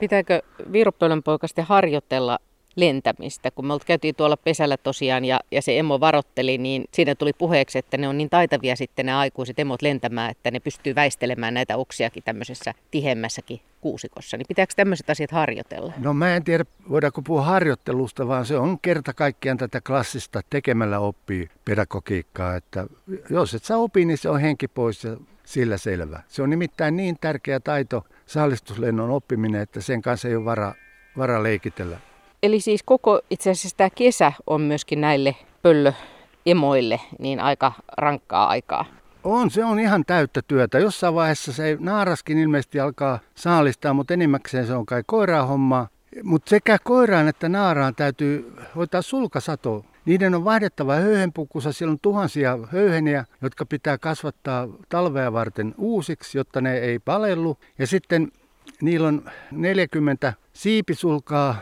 Pitääkö 0.00 0.42
viirupöllönpoikasten 0.72 1.64
harjoitella 1.64 2.38
lentämistä. 2.76 3.50
Kun 3.50 3.66
me 3.66 3.74
käytiin 3.86 4.14
tuolla 4.14 4.36
pesällä 4.36 4.76
tosiaan 4.76 5.24
ja, 5.24 5.40
ja 5.50 5.62
se 5.62 5.78
emo 5.78 6.00
varotteli, 6.00 6.58
niin 6.58 6.84
siinä 6.92 7.14
tuli 7.14 7.32
puheeksi, 7.32 7.78
että 7.78 7.96
ne 7.96 8.08
on 8.08 8.18
niin 8.18 8.30
taitavia 8.30 8.76
sitten 8.76 9.06
ne 9.06 9.14
aikuiset 9.14 9.58
emot 9.58 9.82
lentämään, 9.82 10.30
että 10.30 10.50
ne 10.50 10.60
pystyy 10.60 10.94
väistelemään 10.94 11.54
näitä 11.54 11.76
oksiakin 11.76 12.22
tämmöisessä 12.22 12.74
tihemmässäkin 12.90 13.60
kuusikossa. 13.80 14.36
Niin 14.36 14.46
pitääkö 14.48 14.72
tämmöiset 14.76 15.10
asiat 15.10 15.30
harjoitella? 15.30 15.92
No 15.98 16.14
mä 16.14 16.36
en 16.36 16.44
tiedä, 16.44 16.64
voidaanko 16.90 17.22
puhua 17.22 17.42
harjoittelusta, 17.42 18.28
vaan 18.28 18.46
se 18.46 18.56
on 18.56 18.78
kerta 18.78 19.12
kaikkiaan 19.14 19.58
tätä 19.58 19.80
klassista 19.80 20.40
tekemällä 20.50 20.98
oppii 20.98 21.48
pedagogiikkaa. 21.64 22.56
Että 22.56 22.86
jos 23.30 23.54
et 23.54 23.64
saa 23.64 23.78
opi, 23.78 24.04
niin 24.04 24.18
se 24.18 24.28
on 24.28 24.40
henki 24.40 24.68
pois 24.68 25.04
ja 25.04 25.16
sillä 25.44 25.76
selvä. 25.76 26.22
Se 26.28 26.42
on 26.42 26.50
nimittäin 26.50 26.96
niin 26.96 27.16
tärkeä 27.20 27.60
taito, 27.60 28.04
saalistuslennon 28.26 29.10
oppiminen, 29.10 29.60
että 29.60 29.80
sen 29.80 30.02
kanssa 30.02 30.28
ei 30.28 30.36
ole 30.36 30.44
vara, 30.44 30.74
vara 31.16 31.42
leikitellä. 31.42 31.98
Eli 32.42 32.60
siis 32.60 32.82
koko 32.82 33.20
itse 33.30 33.50
asiassa 33.50 33.76
tämä 33.76 33.90
kesä 33.90 34.32
on 34.46 34.60
myöskin 34.60 35.00
näille 35.00 35.36
pöllöemoille 35.62 37.00
niin 37.18 37.40
aika 37.40 37.72
rankkaa 37.98 38.48
aikaa. 38.48 38.84
On, 39.24 39.50
se 39.50 39.64
on 39.64 39.80
ihan 39.80 40.04
täyttä 40.04 40.40
työtä. 40.48 40.78
Jossain 40.78 41.14
vaiheessa 41.14 41.52
se 41.52 41.76
naaraskin 41.80 42.38
ilmeisesti 42.38 42.80
alkaa 42.80 43.18
saalistaa, 43.34 43.94
mutta 43.94 44.14
enimmäkseen 44.14 44.66
se 44.66 44.74
on 44.74 44.86
kai 44.86 45.02
koiraa 45.06 45.46
hommaa. 45.46 45.88
Mutta 46.22 46.50
sekä 46.50 46.78
koiraan 46.84 47.28
että 47.28 47.48
naaraan 47.48 47.94
täytyy 47.94 48.52
hoitaa 48.76 49.02
sulkasato. 49.02 49.84
Niiden 50.04 50.34
on 50.34 50.44
vaihdettava 50.44 50.94
höyhenpukussa. 50.94 51.72
Siellä 51.72 51.92
on 51.92 51.98
tuhansia 52.02 52.58
höyheniä, 52.72 53.24
jotka 53.42 53.66
pitää 53.66 53.98
kasvattaa 53.98 54.68
talvea 54.88 55.32
varten 55.32 55.74
uusiksi, 55.78 56.38
jotta 56.38 56.60
ne 56.60 56.78
ei 56.78 56.98
palellu. 56.98 57.56
Ja 57.78 57.86
sitten 57.86 58.32
niillä 58.80 59.08
on 59.08 59.30
40 59.50 60.32
siipisulkaa 60.52 61.56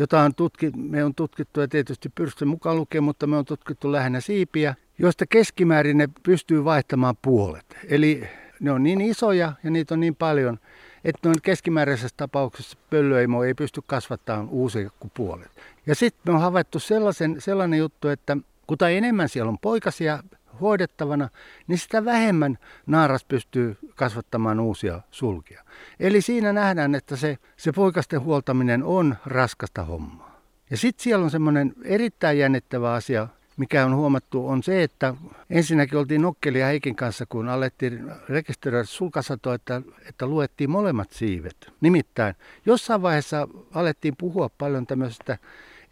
jota 0.00 0.20
on 0.20 0.34
tutki, 0.34 0.70
me 0.76 1.04
on 1.04 1.14
tutkittu 1.14 1.60
ja 1.60 1.68
tietysti 1.68 2.08
pyrstön 2.08 2.48
mukaan 2.48 2.76
lukee, 2.76 3.00
mutta 3.00 3.26
me 3.26 3.36
on 3.36 3.44
tutkittu 3.44 3.92
lähinnä 3.92 4.20
siipiä, 4.20 4.74
joista 4.98 5.26
keskimäärin 5.26 5.98
ne 5.98 6.08
pystyy 6.22 6.64
vaihtamaan 6.64 7.14
puolet. 7.22 7.76
Eli 7.88 8.22
ne 8.60 8.72
on 8.72 8.82
niin 8.82 9.00
isoja 9.00 9.52
ja 9.64 9.70
niitä 9.70 9.94
on 9.94 10.00
niin 10.00 10.16
paljon, 10.16 10.58
että 11.04 11.28
noin 11.28 11.42
keskimääräisessä 11.42 12.16
tapauksessa 12.16 12.78
pöllöimo 12.90 13.44
ei 13.44 13.54
pysty 13.54 13.82
kasvattamaan 13.86 14.48
uusia 14.48 14.90
kuin 15.00 15.12
puolet. 15.14 15.50
Ja 15.86 15.94
sitten 15.94 16.32
me 16.32 16.34
on 16.34 16.40
havaittu 16.40 16.78
sellaisen, 16.78 17.36
sellainen 17.38 17.78
juttu, 17.78 18.08
että 18.08 18.36
kuta 18.66 18.88
enemmän 18.88 19.28
siellä 19.28 19.48
on 19.48 19.58
poikasia 19.58 20.22
hoidettavana, 20.60 21.28
niin 21.66 21.78
sitä 21.78 22.04
vähemmän 22.04 22.58
naaras 22.86 23.24
pystyy 23.24 23.76
kasvattamaan 23.94 24.60
uusia 24.60 25.00
sulkia. 25.10 25.64
Eli 26.00 26.20
siinä 26.20 26.52
nähdään, 26.52 26.94
että 26.94 27.16
se, 27.16 27.38
se 27.56 27.72
poikasten 27.72 28.20
huoltaminen 28.20 28.82
on 28.82 29.16
raskasta 29.26 29.84
hommaa. 29.84 30.40
Ja 30.70 30.76
sitten 30.76 31.02
siellä 31.02 31.24
on 31.24 31.30
semmoinen 31.30 31.72
erittäin 31.84 32.38
jännittävä 32.38 32.92
asia, 32.92 33.28
mikä 33.56 33.84
on 33.86 33.96
huomattu, 33.96 34.48
on 34.48 34.62
se, 34.62 34.82
että 34.82 35.14
ensinnäkin 35.50 35.98
oltiin 35.98 36.22
Nokkelia 36.22 36.66
Heikin 36.66 36.96
kanssa, 36.96 37.26
kun 37.28 37.48
alettiin 37.48 38.12
rekisteröidä 38.28 38.84
sulkasatoa, 38.84 39.54
että, 39.54 39.82
että 40.08 40.26
luettiin 40.26 40.70
molemmat 40.70 41.10
siivet. 41.10 41.56
Nimittäin 41.80 42.34
jossain 42.66 43.02
vaiheessa 43.02 43.48
alettiin 43.74 44.14
puhua 44.18 44.50
paljon 44.58 44.86
tämmöisestä 44.86 45.38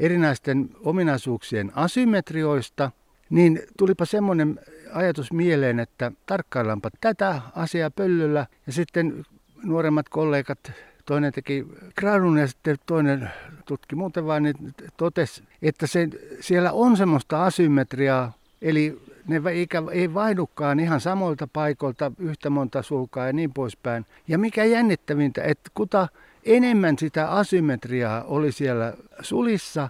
erinäisten 0.01 0.71
ominaisuuksien 0.85 1.73
asymmetrioista, 1.75 2.91
niin 3.31 3.61
tulipa 3.79 4.05
semmoinen 4.05 4.61
ajatus 4.93 5.33
mieleen, 5.33 5.81
että 5.81 6.13
tarkkaillaanpa 6.27 6.91
tätä 7.01 7.41
asiaa 7.55 7.91
pöllöllä 7.91 8.47
ja 8.67 8.73
sitten 8.73 9.25
nuoremmat 9.63 10.09
kollegat, 10.09 10.73
toinen 11.05 11.33
teki 11.33 11.67
gradun 11.97 12.39
ja 12.39 12.47
sitten 12.47 12.77
toinen 12.87 13.31
tutki 13.65 13.97
muuten 13.97 14.27
vain, 14.27 14.43
niin 14.43 14.75
totesi, 14.97 15.43
että 15.63 15.87
se, 15.87 16.09
siellä 16.41 16.73
on 16.73 16.97
semmoista 16.97 17.45
asymmetriaa, 17.45 18.33
eli 18.63 19.01
ne 19.27 19.43
eikä, 19.51 19.83
ei 19.91 20.15
vaihdukaan 20.15 20.81
ihan 20.81 21.01
samoilta 21.01 21.49
paikoilta 21.53 22.13
yhtä 22.19 22.51
monta 22.51 22.83
sulkaa 22.83 23.27
ja 23.27 23.33
niin 23.33 23.53
poispäin. 23.53 24.07
Ja 24.29 24.39
mikä 24.39 24.65
jännittävintä, 24.65 25.43
että 25.43 25.71
kuta 25.75 26.09
enemmän 26.45 26.99
sitä 26.99 27.31
asymmetriaa 27.31 28.23
oli 28.25 28.53
siellä 28.53 28.95
sulissa, 29.21 29.89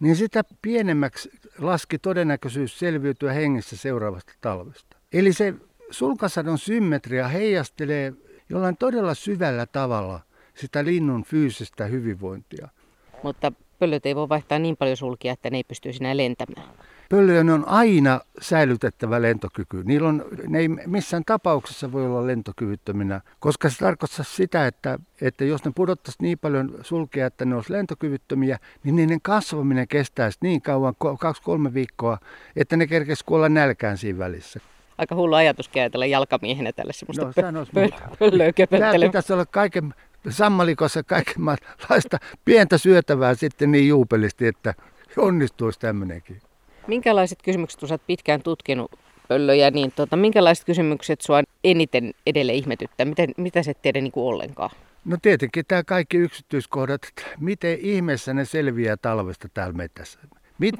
niin 0.00 0.16
sitä 0.16 0.44
pienemmäksi 0.62 1.30
laski 1.58 1.98
todennäköisyys 1.98 2.78
selviytyä 2.78 3.32
hengissä 3.32 3.76
seuraavasta 3.76 4.32
talvesta. 4.40 4.96
Eli 5.12 5.32
se 5.32 5.54
sulkasadon 5.90 6.58
symmetria 6.58 7.28
heijastelee 7.28 8.12
jollain 8.48 8.76
todella 8.76 9.14
syvällä 9.14 9.66
tavalla 9.66 10.20
sitä 10.54 10.84
linnun 10.84 11.24
fyysistä 11.24 11.84
hyvinvointia. 11.84 12.68
Mutta 13.22 13.52
pöllöt 13.78 14.06
ei 14.06 14.14
voi 14.14 14.28
vaihtaa 14.28 14.58
niin 14.58 14.76
paljon 14.76 14.96
sulkia, 14.96 15.32
että 15.32 15.50
ne 15.50 15.56
ei 15.56 15.64
pystyisi 15.64 15.98
enää 16.02 16.16
lentämään. 16.16 16.68
Pöllöjen 17.10 17.50
on 17.50 17.68
aina 17.68 18.20
säilytettävä 18.40 19.22
lentokyky. 19.22 19.82
Niillä 19.84 20.08
on, 20.08 20.24
ne 20.48 20.58
ei 20.58 20.68
missään 20.68 21.22
tapauksessa 21.26 21.92
voi 21.92 22.06
olla 22.06 22.26
lentokyvyttöminä, 22.26 23.20
koska 23.40 23.70
se 23.70 23.78
tarkoittaa 23.78 24.24
sitä, 24.24 24.66
että, 24.66 24.98
että 25.20 25.44
jos 25.44 25.64
ne 25.64 25.72
pudottaisi 25.74 26.22
niin 26.22 26.38
paljon 26.38 26.78
sulkea, 26.82 27.26
että 27.26 27.44
ne 27.44 27.54
olisi 27.54 27.72
lentokyvyttömiä, 27.72 28.58
niin 28.84 28.96
niiden 28.96 29.20
kasvaminen 29.22 29.88
kestäisi 29.88 30.38
niin 30.42 30.62
kauan, 30.62 30.94
kaksi-kolme 31.20 31.74
viikkoa, 31.74 32.18
että 32.56 32.76
ne 32.76 32.86
kerkesi 32.86 33.24
kuolla 33.24 33.48
nälkään 33.48 33.98
siinä 33.98 34.18
välissä 34.18 34.60
aika 34.98 35.14
hullu 35.14 35.34
ajatus 35.34 35.70
ajatella 35.74 36.06
jalkamiehenä 36.06 36.72
tälle 36.72 36.92
semmoista 36.92 37.50
no, 37.50 37.64
pö- 37.64 38.16
pöllöä 38.18 38.52
Tämä 38.70 38.92
pitäisi 39.06 39.32
olla 39.32 39.46
kaiken 39.46 39.94
sammalikossa 40.28 41.02
kaikenlaista 41.02 42.18
pientä 42.44 42.78
syötävää 42.78 43.34
sitten 43.34 43.70
niin 43.70 43.88
juupelisti, 43.88 44.46
että 44.46 44.74
onnistuisi 45.16 45.80
tämmöinenkin. 45.80 46.40
Minkälaiset 46.86 47.42
kysymykset, 47.42 47.80
kun 47.80 47.88
olet 47.90 48.06
pitkään 48.06 48.42
tutkinut 48.42 48.90
pöllöjä, 49.28 49.70
niin 49.70 49.92
tota, 49.96 50.16
minkälaiset 50.16 50.64
kysymykset 50.64 51.20
sinua 51.20 51.42
eniten 51.64 52.12
edelleen 52.26 52.58
ihmetyttää? 52.58 53.06
Miten, 53.06 53.30
mitä 53.36 53.62
se 53.62 53.74
tiedä 53.74 54.00
niin 54.00 54.12
kuin 54.12 54.24
ollenkaan? 54.24 54.70
No 55.04 55.16
tietenkin 55.22 55.64
tämä 55.68 55.84
kaikki 55.84 56.16
yksityiskohdat, 56.16 57.00
miten 57.40 57.78
ihmeessä 57.80 58.34
ne 58.34 58.44
selviää 58.44 58.96
talvesta 58.96 59.48
täällä 59.54 59.72
metässä. 59.72 60.18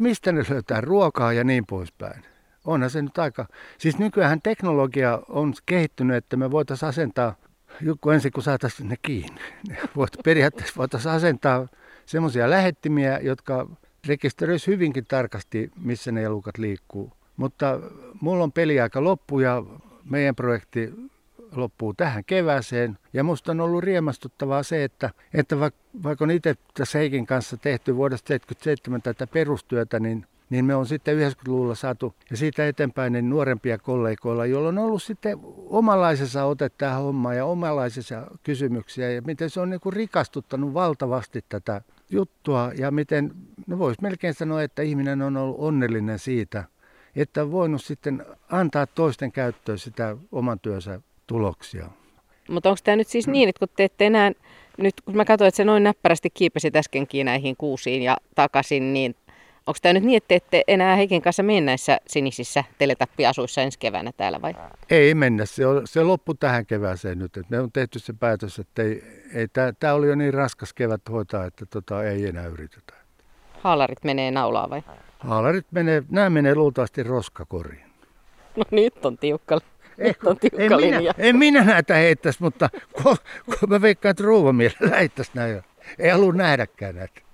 Mistä 0.01 0.33
ne 0.33 0.45
löytää 0.51 0.81
ruokaa 0.81 1.33
ja 1.33 1.45
niin 1.45 1.67
poispäin. 1.67 2.23
Onhan 2.65 2.91
se 2.91 3.03
nyt 3.03 3.19
aika... 3.19 3.47
Siis 3.79 3.99
nykyään 3.99 4.43
teknologia 4.43 5.21
on 5.29 5.55
kehittynyt, 5.67 6.17
että 6.17 6.37
me 6.37 6.51
voitaisiin 6.51 6.89
asentaa, 6.89 7.35
joku 7.81 8.11
ensin 8.11 8.33
kun 8.33 8.43
saataisiin 8.43 8.89
ne 8.89 8.97
kiinni, 9.03 9.41
voit, 9.97 10.11
periaatteessa 10.25 10.75
voitaisiin 10.77 11.15
asentaa 11.15 11.69
semmoisia 12.07 12.51
lähettimiä, 12.51 13.19
jotka 13.23 13.67
rekisteröisi 14.07 14.67
hyvinkin 14.67 15.07
tarkasti, 15.07 15.71
missä 15.83 16.13
ne 16.13 16.23
elukat 16.23 16.59
liikkuu. 16.59 17.13
Mutta 17.37 17.81
mulla 18.21 18.45
on 18.45 18.53
peliaika 18.53 19.05
loppu 19.05 19.41
ja 19.41 19.63
meidän 20.05 20.35
projekti 20.35 20.93
loppuu 21.57 21.95
tähän 21.95 22.25
kevääseen. 22.25 22.99
Ja 23.13 23.25
musta 23.25 23.53
on 23.53 23.61
ollut 23.61 23.85
riemastuttavaa 23.85 24.63
se, 24.63 24.85
että, 24.85 25.11
että 25.35 25.61
vaikka 26.03 26.25
on 26.25 26.31
itse 26.31 26.55
tässä 26.75 26.99
Heikin 26.99 27.27
kanssa 27.27 27.57
tehty 27.57 27.97
vuodesta 27.97 28.27
1977 28.27 29.03
tätä 29.03 29.27
perustyötä, 29.27 30.01
niin 30.01 30.27
niin 30.51 30.65
me 30.65 30.75
on 30.75 30.87
sitten 30.87 31.17
90-luvulla 31.17 31.75
saatu 31.75 32.15
ja 32.31 32.37
siitä 32.37 32.69
eteenpäin 32.69 33.13
niin 33.13 33.31
nuorempia 33.31 33.79
kollegoilla, 33.79 34.47
joilla 34.47 34.69
on 34.69 34.79
ollut 34.79 35.03
sitten 35.03 35.39
omalaisensa 35.67 36.45
ote 36.45 36.69
tähän 36.69 37.03
hommaan 37.03 37.37
ja 37.37 37.45
omalaisensa 37.45 38.27
kysymyksiä 38.43 39.11
ja 39.11 39.23
miten 39.23 39.51
se 39.51 39.61
on 39.61 39.71
niin 39.71 39.81
kuin 39.81 39.93
rikastuttanut 39.93 40.75
valtavasti 40.75 41.45
tätä 41.49 41.83
juttua 42.11 42.73
ja 42.79 42.91
miten, 42.91 43.33
no 43.67 43.79
voisi 43.79 44.03
melkein 44.03 44.35
sanoa, 44.35 44.63
että 44.63 44.83
ihminen 44.83 45.23
on 45.23 45.37
ollut 45.37 45.57
onnellinen 45.59 46.19
siitä, 46.19 46.65
että 47.17 47.43
on 47.43 47.53
voinut 47.53 47.85
sitten 47.85 48.27
antaa 48.51 48.87
toisten 48.87 49.33
käyttöön 49.33 49.79
sitä 49.79 50.17
oman 50.33 50.61
työnsä 50.61 51.01
tuloksia. 51.27 51.87
Mutta 52.51 52.69
onko 52.69 52.81
tämä 52.85 52.97
nyt 52.97 53.09
siis 53.09 53.29
niin, 53.29 53.49
että 53.49 53.59
kun 53.59 53.69
te 53.77 53.85
ette 53.85 54.07
enää, 54.07 54.33
nyt 54.79 54.95
kun 55.05 55.17
mä 55.17 55.25
katsoin, 55.25 55.49
että 55.49 55.57
se 55.57 55.65
noin 55.65 55.83
näppärästi 55.83 56.31
kiipesi 56.31 56.71
äskenkin 56.77 57.27
näihin 57.27 57.57
kuusiin 57.57 58.03
ja 58.03 58.17
takaisin, 58.35 58.93
niin 58.93 59.15
onko 59.71 59.79
tämä 59.83 59.93
nyt 59.93 60.03
niin, 60.03 60.17
että 60.17 60.35
ette 60.35 60.65
enää 60.69 60.97
Heikin 60.97 61.23
kanssa 61.23 61.43
mene 61.43 61.61
näissä 61.61 61.99
sinisissä 62.07 62.65
teletappiasuissa 62.79 63.61
ensi 63.61 63.79
keväänä 63.79 64.11
täällä 64.17 64.43
vai? 64.43 64.55
Ei 64.91 65.15
mennä, 65.15 65.47
se, 65.47 65.67
on, 65.67 65.83
se 65.85 66.03
loppu 66.03 66.35
tähän 66.35 66.67
kevääseen 66.67 67.19
nyt. 67.19 67.37
Et 67.37 67.51
me 67.51 67.61
on 67.61 67.73
tehty 67.73 67.99
se 67.99 68.13
päätös, 68.13 68.59
että 68.59 68.83
ei, 68.83 69.03
ei, 69.35 69.47
tämä 69.81 69.95
oli 69.95 70.07
jo 70.07 70.15
niin 70.15 70.35
raskas 70.35 70.75
kevät 70.75 71.01
hoitaa, 71.11 71.45
että 71.45 71.67
tota, 71.67 72.05
ei 72.05 72.27
enää 72.27 72.47
yritetä. 72.47 72.95
Haalarit 73.61 74.05
menee 74.05 74.31
naulaa 74.31 74.71
vai? 74.71 74.83
Haalarit 75.19 75.67
menee, 75.71 76.03
nämä 76.11 76.31
menee 76.31 76.55
luultavasti 76.55 77.03
roskakoriin. 77.03 77.85
No 78.57 78.65
nyt 78.71 79.05
on 79.07 79.19
tiukka. 79.19 79.59
Nyt 79.97 80.25
on 80.25 80.37
tiukka 80.37 80.63
en, 80.63 80.77
linja. 80.77 80.99
minä, 81.01 81.15
en 81.19 81.37
minä 81.37 81.65
näitä 81.65 81.95
heittäisi, 81.95 82.43
mutta 82.43 82.69
kun, 82.93 83.17
kun 83.45 83.69
mä 83.69 83.83
veikkaan, 83.83 84.11
että 84.11 84.23
ruuvamielellä 84.23 84.91
lähettäisi 84.91 85.31
näin. 85.35 85.63
Ei 85.99 86.11
halua 86.11 86.33
nähdäkään 86.33 86.95
näitä. 86.95 87.30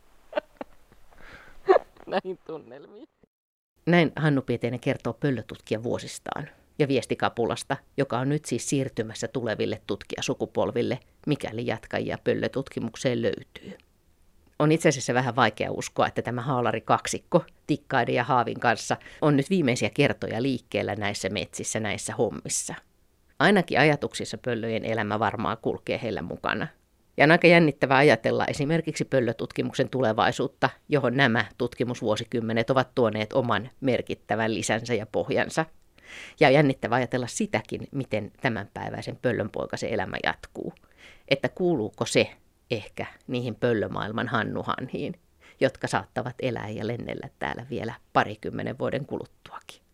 Näin 2.06 2.38
tunnelmiin. 2.46 3.08
Näin 3.86 4.12
Hannu 4.16 4.42
Pietinen 4.42 4.80
kertoo 4.80 5.12
pöllötutkija 5.12 5.82
vuosistaan 5.82 6.48
ja 6.78 6.88
viestikapulasta, 6.88 7.76
joka 7.96 8.18
on 8.18 8.28
nyt 8.28 8.44
siis 8.44 8.68
siirtymässä 8.68 9.28
tuleville 9.28 9.82
tutkijasukupolville, 9.86 10.98
mikäli 11.26 11.66
jatkajia 11.66 12.18
pöllötutkimukseen 12.24 13.22
löytyy. 13.22 13.78
On 14.58 14.72
itse 14.72 14.88
asiassa 14.88 15.14
vähän 15.14 15.36
vaikea 15.36 15.72
uskoa, 15.72 16.06
että 16.06 16.22
tämä 16.22 16.42
haalari 16.42 16.80
kaksikko 16.80 17.44
Tikkaiden 17.66 18.14
ja 18.14 18.24
Haavin 18.24 18.60
kanssa 18.60 18.96
on 19.22 19.36
nyt 19.36 19.50
viimeisiä 19.50 19.90
kertoja 19.90 20.42
liikkeellä 20.42 20.96
näissä 20.96 21.28
metsissä, 21.28 21.80
näissä 21.80 22.14
hommissa. 22.14 22.74
Ainakin 23.38 23.80
ajatuksissa 23.80 24.38
pöllöjen 24.38 24.84
elämä 24.84 25.18
varmaan 25.18 25.56
kulkee 25.62 26.00
heillä 26.02 26.22
mukana. 26.22 26.66
Ja 27.16 27.24
on 27.24 27.30
aika 27.30 27.46
jännittävää 27.46 27.96
ajatella 27.96 28.44
esimerkiksi 28.46 29.04
pöllötutkimuksen 29.04 29.88
tulevaisuutta, 29.88 30.70
johon 30.88 31.16
nämä 31.16 31.44
tutkimusvuosikymmenet 31.58 32.70
ovat 32.70 32.94
tuoneet 32.94 33.32
oman 33.32 33.70
merkittävän 33.80 34.54
lisänsä 34.54 34.94
ja 34.94 35.06
pohjansa. 35.06 35.66
Ja 36.40 36.48
on 36.48 36.54
jännittävää 36.54 36.96
ajatella 36.96 37.26
sitäkin, 37.26 37.88
miten 37.92 38.32
tämänpäiväisen 38.40 39.18
pöllönpoikasen 39.22 39.90
elämä 39.90 40.16
jatkuu. 40.24 40.72
Että 41.28 41.48
kuuluuko 41.48 42.06
se 42.06 42.30
ehkä 42.70 43.06
niihin 43.26 43.54
pöllömaailman 43.54 44.28
hannuhanhiin, 44.28 45.14
jotka 45.60 45.86
saattavat 45.86 46.34
elää 46.42 46.68
ja 46.68 46.86
lennellä 46.86 47.28
täällä 47.38 47.66
vielä 47.70 47.94
parikymmenen 48.12 48.78
vuoden 48.78 49.06
kuluttuakin. 49.06 49.85